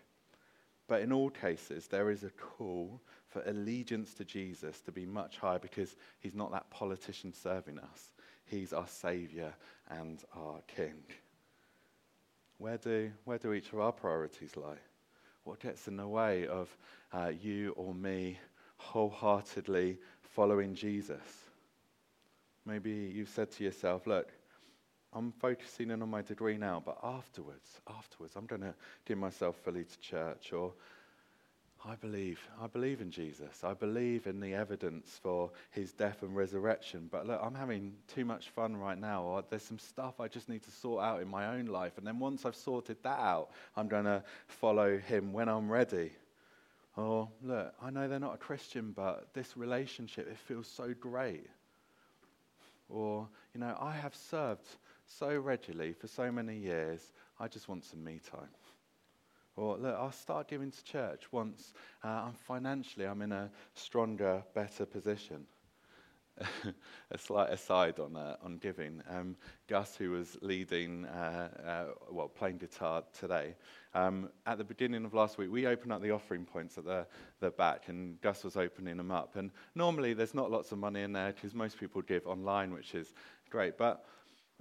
But 0.87 1.01
in 1.01 1.13
all 1.13 1.29
cases, 1.29 1.87
there 1.87 2.09
is 2.09 2.23
a 2.23 2.31
call 2.31 2.99
for 3.29 3.41
allegiance 3.45 4.13
to 4.15 4.25
Jesus 4.25 4.81
to 4.81 4.91
be 4.91 5.05
much 5.05 5.37
higher 5.37 5.59
because 5.59 5.95
he's 6.19 6.35
not 6.35 6.51
that 6.51 6.69
politician 6.69 7.33
serving 7.33 7.79
us. 7.79 8.13
He's 8.45 8.73
our 8.73 8.87
Savior 8.87 9.53
and 9.89 10.23
our 10.35 10.61
King. 10.67 11.03
where 12.57 12.77
do, 12.77 13.11
where 13.25 13.37
do 13.37 13.53
each 13.53 13.71
of 13.71 13.79
our 13.79 13.91
priorities 13.91 14.57
lie? 14.57 14.77
What 15.43 15.59
gets 15.59 15.87
in 15.87 15.97
the 15.97 16.07
way 16.07 16.47
of 16.47 16.75
uh, 17.13 17.31
you 17.41 17.73
or 17.77 17.93
me 17.93 18.37
wholeheartedly 18.77 19.97
following 20.21 20.75
Jesus? 20.75 21.49
Maybe 22.65 22.91
you've 22.91 23.29
said 23.29 23.51
to 23.51 23.63
yourself, 23.63 24.05
look, 24.05 24.31
I'm 25.13 25.31
focusing 25.31 25.89
in 25.89 26.03
on 26.03 26.09
my 26.09 26.21
degree 26.21 26.57
now, 26.57 26.83
but 26.85 26.97
afterwards, 27.03 27.81
afterwards, 27.87 28.35
I'm 28.35 28.45
going 28.45 28.61
to 28.61 28.75
give 29.05 29.17
myself 29.17 29.55
fully 29.63 29.83
to 29.85 29.99
church. 29.99 30.53
Or 30.53 30.73
I 31.85 31.95
believe, 31.95 32.39
I 32.61 32.67
believe 32.67 32.99
in 32.99 33.09
Jesus. 33.09 33.63
I 33.63 33.73
believe 33.73 34.27
in 34.27 34.41
the 34.41 34.53
evidence 34.53 35.17
for 35.23 35.51
his 35.71 35.93
death 35.93 36.23
and 36.23 36.35
resurrection. 36.35 37.07
But 37.09 37.25
look, 37.25 37.39
I'm 37.41 37.55
having 37.55 37.93
too 38.13 38.25
much 38.25 38.49
fun 38.49 38.75
right 38.75 38.99
now. 38.99 39.43
There's 39.49 39.63
some 39.63 39.79
stuff 39.79 40.19
I 40.19 40.27
just 40.27 40.49
need 40.49 40.63
to 40.63 40.71
sort 40.71 41.03
out 41.03 41.21
in 41.21 41.29
my 41.29 41.55
own 41.55 41.67
life. 41.67 41.97
And 41.97 42.05
then 42.05 42.19
once 42.19 42.45
I've 42.45 42.55
sorted 42.55 42.97
that 43.03 43.19
out, 43.19 43.51
I'm 43.77 43.87
going 43.87 44.03
to 44.03 44.23
follow 44.47 44.97
him 44.97 45.31
when 45.31 45.47
I'm 45.47 45.71
ready. 45.71 46.11
Or 46.97 47.29
look, 47.41 47.73
I 47.81 47.91
know 47.91 48.09
they're 48.09 48.19
not 48.19 48.35
a 48.35 48.39
Christian, 48.39 48.91
but 48.91 49.33
this 49.33 49.55
relationship, 49.55 50.27
it 50.29 50.37
feels 50.37 50.67
so 50.67 50.93
great. 50.99 51.47
Or, 52.89 53.29
you 53.53 53.61
know, 53.61 53.77
I 53.79 53.93
have 53.93 54.15
served 54.15 54.67
so 55.05 55.37
regularly 55.37 55.93
for 55.93 56.07
so 56.07 56.31
many 56.31 56.57
years, 56.57 57.13
I 57.39 57.47
just 57.47 57.69
want 57.69 57.85
some 57.85 58.03
me 58.03 58.19
time. 58.31 58.49
Or 59.55 59.77
look, 59.77 59.95
I'll 59.95 60.11
start 60.11 60.47
giving 60.47 60.71
to 60.71 60.83
church 60.83 61.31
once 61.31 61.73
uh, 62.03 62.07
I'm 62.07 62.33
financially, 62.33 63.05
I'm 63.05 63.21
in 63.21 63.31
a 63.31 63.49
stronger, 63.73 64.43
better 64.53 64.85
position. 64.85 65.45
a 67.11 67.17
slight 67.17 67.49
aside 67.49 67.99
on 67.99 68.15
uh, 68.15 68.37
on 68.41 68.57
giving. 68.57 69.01
Um, 69.09 69.35
Gus, 69.67 69.95
who 69.97 70.11
was 70.11 70.37
leading, 70.41 71.05
uh, 71.05 71.49
uh, 71.65 71.85
well, 72.09 72.27
playing 72.27 72.57
guitar 72.57 73.03
today, 73.17 73.55
um, 73.93 74.29
at 74.45 74.57
the 74.57 74.63
beginning 74.63 75.05
of 75.05 75.13
last 75.13 75.37
week, 75.37 75.51
we 75.51 75.65
opened 75.65 75.91
up 75.91 76.01
the 76.01 76.11
offering 76.11 76.45
points 76.45 76.77
at 76.77 76.85
the, 76.85 77.05
the 77.39 77.49
back, 77.51 77.87
and 77.87 78.21
Gus 78.21 78.43
was 78.43 78.55
opening 78.55 78.97
them 78.97 79.11
up. 79.11 79.35
And 79.35 79.51
normally, 79.75 80.13
there's 80.13 80.33
not 80.33 80.51
lots 80.51 80.71
of 80.71 80.77
money 80.77 81.01
in 81.01 81.11
there 81.11 81.33
because 81.33 81.53
most 81.53 81.79
people 81.79 82.01
give 82.01 82.25
online, 82.27 82.73
which 82.73 82.95
is 82.95 83.13
great. 83.49 83.77
But 83.77 84.05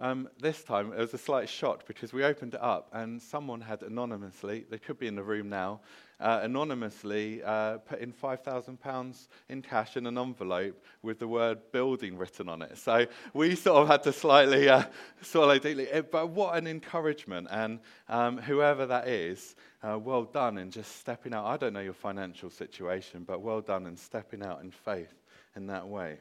um, 0.00 0.28
this 0.38 0.62
time 0.62 0.92
it 0.92 0.98
was 0.98 1.12
a 1.12 1.18
slight 1.18 1.48
shock 1.48 1.86
because 1.86 2.12
we 2.12 2.24
opened 2.24 2.54
it 2.54 2.62
up 2.62 2.88
and 2.92 3.20
someone 3.20 3.60
had 3.60 3.82
anonymously, 3.82 4.64
they 4.70 4.78
could 4.78 4.98
be 4.98 5.08
in 5.08 5.16
the 5.16 5.22
room 5.22 5.48
now, 5.48 5.80
uh, 6.20 6.40
anonymously 6.42 7.42
uh, 7.42 7.78
put 7.78 8.00
in 8.00 8.12
£5,000 8.12 9.28
in 9.48 9.62
cash 9.62 9.96
in 9.96 10.06
an 10.06 10.16
envelope 10.16 10.82
with 11.02 11.18
the 11.18 11.26
word 11.26 11.58
building 11.72 12.16
written 12.16 12.48
on 12.48 12.62
it. 12.62 12.78
So 12.78 13.06
we 13.34 13.54
sort 13.56 13.82
of 13.82 13.88
had 13.88 14.02
to 14.04 14.12
slightly 14.12 14.68
uh, 14.68 14.84
swallow 15.22 15.58
deeply. 15.58 15.88
Eh, 15.88 16.02
but 16.02 16.30
what 16.30 16.56
an 16.56 16.66
encouragement. 16.66 17.48
And 17.50 17.80
um, 18.08 18.38
whoever 18.38 18.86
that 18.86 19.08
is, 19.08 19.56
uh, 19.82 19.98
well 19.98 20.24
done 20.24 20.58
in 20.58 20.70
just 20.70 20.96
stepping 20.96 21.34
out. 21.34 21.44
I 21.46 21.56
don't 21.56 21.72
know 21.72 21.80
your 21.80 21.92
financial 21.92 22.50
situation, 22.50 23.24
but 23.26 23.40
well 23.40 23.60
done 23.60 23.86
in 23.86 23.96
stepping 23.96 24.44
out 24.44 24.60
in 24.62 24.70
faith 24.70 25.14
in 25.56 25.66
that 25.68 25.86
way. 25.88 26.18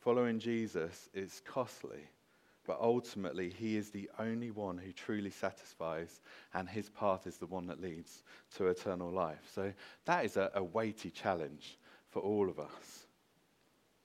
Following 0.00 0.38
Jesus 0.38 1.08
is 1.14 1.40
costly. 1.44 2.00
But 2.66 2.78
ultimately, 2.80 3.50
He 3.50 3.76
is 3.76 3.90
the 3.90 4.10
only 4.18 4.50
one 4.50 4.78
who 4.78 4.92
truly 4.92 5.30
satisfies, 5.30 6.20
and 6.54 6.68
His 6.68 6.88
path 6.88 7.26
is 7.26 7.36
the 7.36 7.46
one 7.46 7.66
that 7.66 7.80
leads 7.80 8.22
to 8.56 8.68
eternal 8.68 9.10
life. 9.10 9.50
So 9.54 9.72
that 10.06 10.24
is 10.24 10.36
a, 10.36 10.50
a 10.54 10.62
weighty 10.62 11.10
challenge 11.10 11.78
for 12.08 12.20
all 12.20 12.48
of 12.48 12.58
us. 12.58 13.06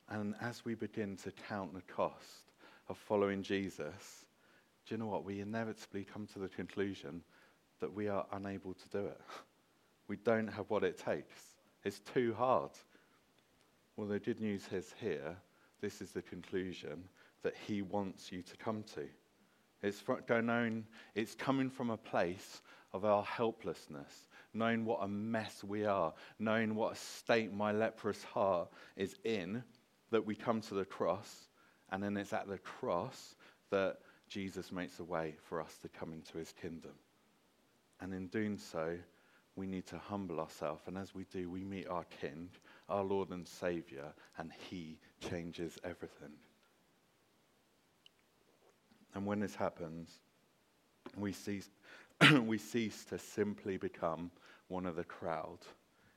And 0.09 0.35
as 0.41 0.65
we 0.65 0.75
begin 0.75 1.15
to 1.17 1.31
count 1.47 1.73
the 1.73 1.93
cost 1.93 2.51
of 2.89 2.97
following 2.97 3.43
Jesus, 3.43 4.25
do 4.87 4.95
you 4.95 4.99
know 4.99 5.07
what? 5.07 5.23
We 5.23 5.39
inevitably 5.39 6.03
come 6.03 6.27
to 6.33 6.39
the 6.39 6.49
conclusion 6.49 7.21
that 7.79 7.93
we 7.93 8.07
are 8.07 8.25
unable 8.33 8.73
to 8.73 8.89
do 8.89 9.05
it. 9.05 9.21
We 10.07 10.17
don't 10.17 10.47
have 10.47 10.69
what 10.69 10.83
it 10.83 10.97
takes. 10.97 11.39
It's 11.85 11.99
too 11.99 12.33
hard. 12.33 12.71
Well, 13.95 14.07
the 14.07 14.19
good 14.19 14.41
news 14.41 14.67
is 14.71 14.93
here 14.99 15.37
this 15.81 16.01
is 16.01 16.11
the 16.11 16.21
conclusion 16.21 17.03
that 17.43 17.55
He 17.67 17.81
wants 17.81 18.31
you 18.31 18.41
to 18.41 18.57
come 18.57 18.83
to. 18.95 19.07
It's, 19.81 20.03
known, 20.29 20.85
it's 21.15 21.35
coming 21.35 21.69
from 21.69 21.89
a 21.89 21.97
place 21.97 22.61
of 22.93 23.05
our 23.05 23.23
helplessness, 23.23 24.27
knowing 24.53 24.83
what 24.83 24.99
a 25.01 25.07
mess 25.07 25.63
we 25.63 25.85
are, 25.85 26.13
knowing 26.37 26.75
what 26.75 26.93
a 26.93 26.95
state 26.95 27.53
my 27.53 27.71
leprous 27.71 28.23
heart 28.23 28.69
is 28.97 29.15
in, 29.23 29.63
that 30.11 30.25
we 30.25 30.35
come 30.35 30.59
to 30.61 30.73
the 30.73 30.85
cross, 30.85 31.47
and 31.91 32.03
then 32.03 32.17
it's 32.17 32.33
at 32.33 32.47
the 32.47 32.57
cross 32.57 33.35
that 33.69 33.97
Jesus 34.27 34.71
makes 34.71 34.99
a 34.99 35.03
way 35.03 35.35
for 35.41 35.61
us 35.61 35.77
to 35.81 35.89
come 35.89 36.13
into 36.13 36.37
his 36.37 36.51
kingdom. 36.51 36.93
And 38.01 38.13
in 38.13 38.27
doing 38.27 38.57
so, 38.57 38.97
we 39.55 39.67
need 39.67 39.85
to 39.87 39.97
humble 39.97 40.39
ourselves. 40.39 40.83
And 40.87 40.97
as 40.97 41.13
we 41.13 41.25
do, 41.25 41.49
we 41.49 41.63
meet 41.63 41.87
our 41.87 42.05
King, 42.05 42.49
our 42.87 43.03
Lord 43.03 43.29
and 43.29 43.47
Savior, 43.47 44.13
and 44.37 44.51
he 44.69 44.99
changes 45.19 45.77
everything. 45.83 46.31
And 49.15 49.25
when 49.25 49.39
this 49.39 49.55
happens, 49.55 50.19
we 51.17 51.33
cease, 51.33 51.69
we 52.43 52.57
cease 52.57 53.03
to 53.05 53.17
simply 53.17 53.77
become 53.77 54.31
one 54.67 54.85
of 54.85 54.95
the 54.95 55.03
crowd. 55.03 55.59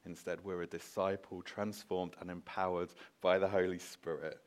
Instead, 0.04 0.44
we're 0.44 0.62
a 0.62 0.66
disciple 0.66 1.42
transformed 1.42 2.14
and 2.20 2.30
empowered 2.30 2.90
by 3.20 3.38
the 3.38 3.48
Holy 3.48 3.78
Spirit 3.78 4.38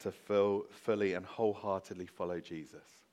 to 0.00 0.10
fill, 0.10 0.64
fully 0.70 1.14
and 1.14 1.24
wholeheartedly 1.24 2.06
follow 2.06 2.40
Jesus. 2.40 3.04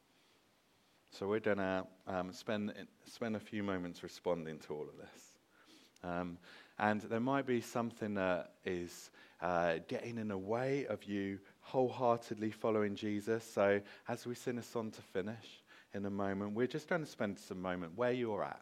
So 1.12 1.28
we're 1.28 1.40
going 1.40 1.58
to 1.58 1.86
um, 2.08 2.32
spend, 2.32 2.74
spend 3.06 3.36
a 3.36 3.40
few 3.40 3.64
moments 3.64 4.02
responding 4.02 4.60
to 4.60 4.74
all 4.74 4.84
of 4.84 4.98
this. 4.98 5.24
Um, 6.04 6.38
and 6.80 7.02
there 7.02 7.20
might 7.20 7.46
be 7.46 7.62
something 7.62 8.16
that 8.16 8.54
is 8.66 9.12
uh, 9.42 9.76
getting 9.88 10.18
in 10.18 10.30
the 10.30 10.38
way 10.38 10.86
of 10.88 11.04
you 11.04 11.40
wholeheartedly 11.72 12.52
following 12.52 12.96
Jesus. 12.96 13.46
So, 13.46 13.80
as 14.10 14.28
we 14.28 14.36
sing 14.36 14.58
a 14.58 14.64
song 14.64 14.92
to 14.92 15.02
finish 15.02 15.64
in 15.94 16.06
a 16.06 16.10
moment, 16.10 16.54
we're 16.54 16.68
just 16.68 16.90
going 16.90 17.02
to 17.02 17.10
spend 17.10 17.40
some 17.40 17.62
moment 17.62 17.94
where 17.96 18.12
you're 18.12 18.44
at. 18.44 18.62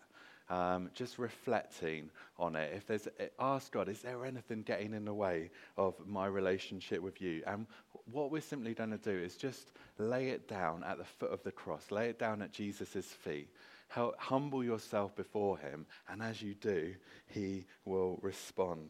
Um, 0.52 0.90
just 0.96 1.20
reflecting 1.20 2.10
on 2.40 2.56
it. 2.56 2.72
If 2.76 2.88
there's, 2.88 3.08
ask 3.40 3.72
God, 3.72 3.88
is 3.88 4.02
there 4.02 4.26
anything 4.26 4.64
getting 4.64 4.94
in 4.94 5.06
the 5.06 5.14
way 5.14 5.52
of 5.78 5.94
my 6.08 6.26
relationship 6.26 7.02
with 7.02 7.22
you? 7.22 7.44
And 7.46 7.68
what 8.12 8.32
we're 8.32 8.42
simply 8.42 8.74
going 8.74 8.90
to 8.92 8.98
do 8.98 9.12
is 9.12 9.36
just 9.36 9.72
lay 10.00 10.30
it 10.30 10.48
down 10.48 10.84
at 10.84 10.98
the 10.98 11.04
foot 11.04 11.32
of 11.32 11.44
the 11.44 11.52
cross, 11.52 11.92
lay 11.92 12.10
it 12.10 12.18
down 12.18 12.42
at 12.42 12.52
Jesus' 12.52 13.06
feet. 13.06 13.50
Humble 13.90 14.64
yourself 14.64 15.16
before 15.16 15.58
him, 15.58 15.86
and 16.10 16.22
as 16.22 16.42
you 16.42 16.56
do, 16.56 16.94
he 17.28 17.66
will 17.86 18.20
respond. 18.22 18.90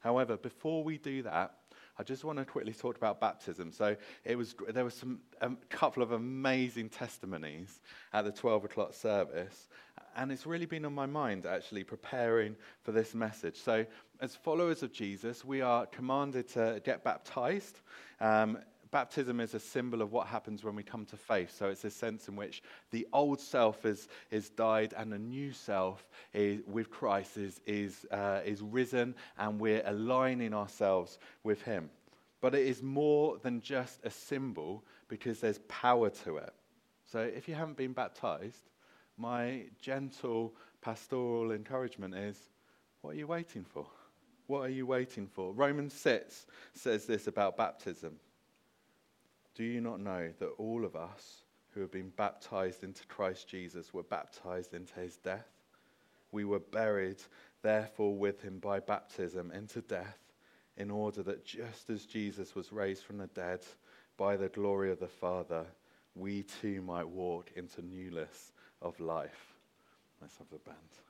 However, 0.00 0.36
before 0.36 0.82
we 0.84 0.98
do 0.98 1.22
that, 1.22 1.57
I 1.98 2.04
just 2.04 2.24
want 2.24 2.38
to 2.38 2.44
quickly 2.44 2.72
talk 2.72 2.96
about 2.96 3.20
baptism. 3.20 3.72
So 3.72 3.96
it 4.24 4.36
was, 4.36 4.54
there 4.68 4.84
was 4.84 4.94
some 4.94 5.18
a 5.40 5.46
um, 5.46 5.58
couple 5.68 6.02
of 6.02 6.12
amazing 6.12 6.90
testimonies 6.90 7.80
at 8.12 8.24
the 8.24 8.30
12 8.30 8.66
o'clock 8.66 8.94
service, 8.94 9.68
and 10.16 10.30
it's 10.30 10.46
really 10.46 10.66
been 10.66 10.84
on 10.84 10.94
my 10.94 11.06
mind 11.06 11.44
actually 11.44 11.82
preparing 11.82 12.54
for 12.82 12.92
this 12.92 13.14
message. 13.14 13.56
So 13.56 13.84
as 14.20 14.36
followers 14.36 14.82
of 14.82 14.92
Jesus, 14.92 15.44
we 15.44 15.60
are 15.60 15.86
commanded 15.86 16.48
to 16.50 16.80
get 16.84 17.02
baptized. 17.02 17.80
Um, 18.20 18.58
baptism 18.90 19.40
is 19.40 19.54
a 19.54 19.60
symbol 19.60 20.02
of 20.02 20.12
what 20.12 20.26
happens 20.26 20.64
when 20.64 20.74
we 20.74 20.82
come 20.82 21.04
to 21.06 21.16
faith. 21.16 21.54
So 21.56 21.68
it's 21.68 21.84
a 21.84 21.90
sense 21.90 22.28
in 22.28 22.36
which 22.36 22.62
the 22.90 23.06
old 23.12 23.40
self 23.40 23.84
is, 23.84 24.08
is 24.30 24.50
died 24.50 24.94
and 24.96 25.12
the 25.12 25.18
new 25.18 25.52
self 25.52 26.06
is, 26.32 26.60
with 26.66 26.90
Christ 26.90 27.36
is, 27.36 27.60
is, 27.66 28.06
uh, 28.10 28.40
is 28.44 28.62
risen 28.62 29.14
and 29.38 29.60
we're 29.60 29.82
aligning 29.84 30.54
ourselves 30.54 31.18
with 31.42 31.62
Him. 31.62 31.90
But 32.40 32.54
it 32.54 32.66
is 32.66 32.82
more 32.82 33.38
than 33.38 33.60
just 33.60 34.00
a 34.04 34.10
symbol 34.10 34.84
because 35.08 35.40
there's 35.40 35.58
power 35.68 36.10
to 36.24 36.36
it. 36.36 36.54
So 37.04 37.20
if 37.20 37.48
you 37.48 37.54
haven't 37.54 37.76
been 37.76 37.92
baptized, 37.92 38.70
my 39.16 39.64
gentle 39.80 40.54
pastoral 40.80 41.52
encouragement 41.52 42.14
is 42.14 42.38
what 43.00 43.14
are 43.14 43.18
you 43.18 43.26
waiting 43.26 43.64
for? 43.64 43.86
What 44.46 44.60
are 44.60 44.70
you 44.70 44.86
waiting 44.86 45.26
for? 45.26 45.52
Romans 45.52 45.92
6 45.94 46.46
says 46.72 47.04
this 47.04 47.26
about 47.26 47.56
baptism. 47.56 48.14
Do 49.58 49.64
you 49.64 49.80
not 49.80 49.98
know 49.98 50.30
that 50.38 50.54
all 50.56 50.84
of 50.84 50.94
us 50.94 51.42
who 51.70 51.80
have 51.80 51.90
been 51.90 52.12
baptized 52.16 52.84
into 52.84 53.04
Christ 53.08 53.48
Jesus 53.48 53.92
were 53.92 54.04
baptized 54.04 54.72
into 54.72 54.94
his 55.00 55.16
death? 55.16 55.48
We 56.30 56.44
were 56.44 56.60
buried, 56.60 57.20
therefore, 57.60 58.16
with 58.16 58.40
him 58.40 58.60
by 58.60 58.78
baptism 58.78 59.50
into 59.50 59.80
death, 59.80 60.20
in 60.76 60.92
order 60.92 61.24
that 61.24 61.44
just 61.44 61.90
as 61.90 62.06
Jesus 62.06 62.54
was 62.54 62.72
raised 62.72 63.02
from 63.02 63.18
the 63.18 63.26
dead 63.26 63.66
by 64.16 64.36
the 64.36 64.48
glory 64.48 64.92
of 64.92 65.00
the 65.00 65.08
Father, 65.08 65.66
we 66.14 66.44
too 66.44 66.80
might 66.80 67.08
walk 67.08 67.50
into 67.56 67.82
newness 67.82 68.52
of 68.80 69.00
life. 69.00 69.56
Let's 70.20 70.36
have 70.36 70.50
the 70.50 70.58
band. 70.58 71.07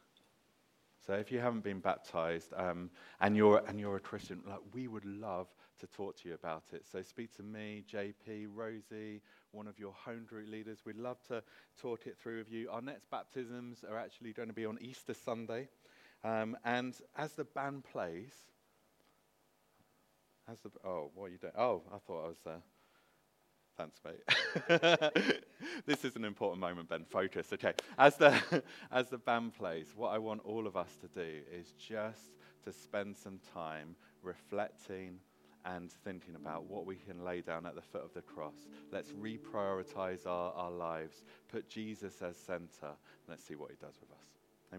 So 1.08 1.14
if 1.14 1.32
you 1.32 1.40
haven't 1.40 1.64
been 1.64 1.80
baptized 1.80 2.52
um, 2.54 2.90
and, 3.22 3.34
you're, 3.34 3.62
and 3.66 3.80
you're 3.80 3.96
a 3.96 4.00
Christian, 4.00 4.42
like, 4.46 4.58
we 4.74 4.88
would 4.88 5.06
love 5.06 5.46
to 5.80 5.86
talk 5.86 6.18
to 6.18 6.28
you 6.28 6.34
about 6.34 6.64
it. 6.74 6.84
So 6.92 7.00
speak 7.00 7.34
to 7.36 7.42
me, 7.42 7.82
JP, 7.90 8.48
Rosie, 8.54 9.22
one 9.52 9.66
of 9.66 9.78
your 9.78 9.94
home 9.94 10.26
group 10.26 10.50
leaders. 10.50 10.80
We'd 10.84 10.98
love 10.98 11.16
to 11.28 11.42
talk 11.80 12.06
it 12.06 12.18
through 12.18 12.40
with 12.40 12.52
you. 12.52 12.68
Our 12.70 12.82
next 12.82 13.10
baptisms 13.10 13.86
are 13.90 13.96
actually 13.96 14.34
going 14.34 14.48
to 14.48 14.54
be 14.54 14.66
on 14.66 14.76
Easter 14.82 15.14
Sunday. 15.14 15.68
Um, 16.24 16.58
and 16.62 16.94
as 17.16 17.32
the 17.32 17.44
band 17.44 17.84
plays, 17.84 18.34
as 20.46 20.58
the, 20.60 20.68
oh, 20.86 21.10
what 21.14 21.24
are 21.24 21.30
you 21.30 21.38
doing? 21.38 21.54
Oh, 21.56 21.84
I 21.90 21.96
thought 22.06 22.24
I 22.26 22.28
was. 22.28 22.36
Uh, 22.46 22.50
Thanks, 23.78 24.00
mate. 24.04 25.44
this 25.86 26.04
is 26.04 26.16
an 26.16 26.24
important 26.24 26.60
moment, 26.60 26.88
Ben. 26.88 27.04
Focus. 27.04 27.52
Okay. 27.52 27.72
As 27.96 28.16
the, 28.16 28.34
as 28.90 29.08
the 29.08 29.18
band 29.18 29.54
plays, 29.54 29.92
what 29.94 30.08
I 30.08 30.18
want 30.18 30.40
all 30.44 30.66
of 30.66 30.76
us 30.76 30.96
to 31.00 31.06
do 31.06 31.40
is 31.56 31.72
just 31.78 32.32
to 32.64 32.72
spend 32.72 33.16
some 33.16 33.38
time 33.54 33.94
reflecting 34.22 35.20
and 35.64 35.92
thinking 36.04 36.34
about 36.34 36.64
what 36.64 36.86
we 36.86 36.96
can 36.96 37.24
lay 37.24 37.40
down 37.40 37.66
at 37.66 37.76
the 37.76 37.82
foot 37.82 38.02
of 38.02 38.12
the 38.14 38.22
cross. 38.22 38.66
Let's 38.90 39.12
reprioritize 39.12 40.26
our, 40.26 40.52
our 40.54 40.72
lives, 40.72 41.22
put 41.48 41.68
Jesus 41.68 42.20
as 42.20 42.36
center, 42.36 42.66
and 42.82 43.28
let's 43.28 43.44
see 43.44 43.54
what 43.54 43.70
he 43.70 43.76
does 43.80 43.94
with 44.00 44.10
us. 44.10 44.37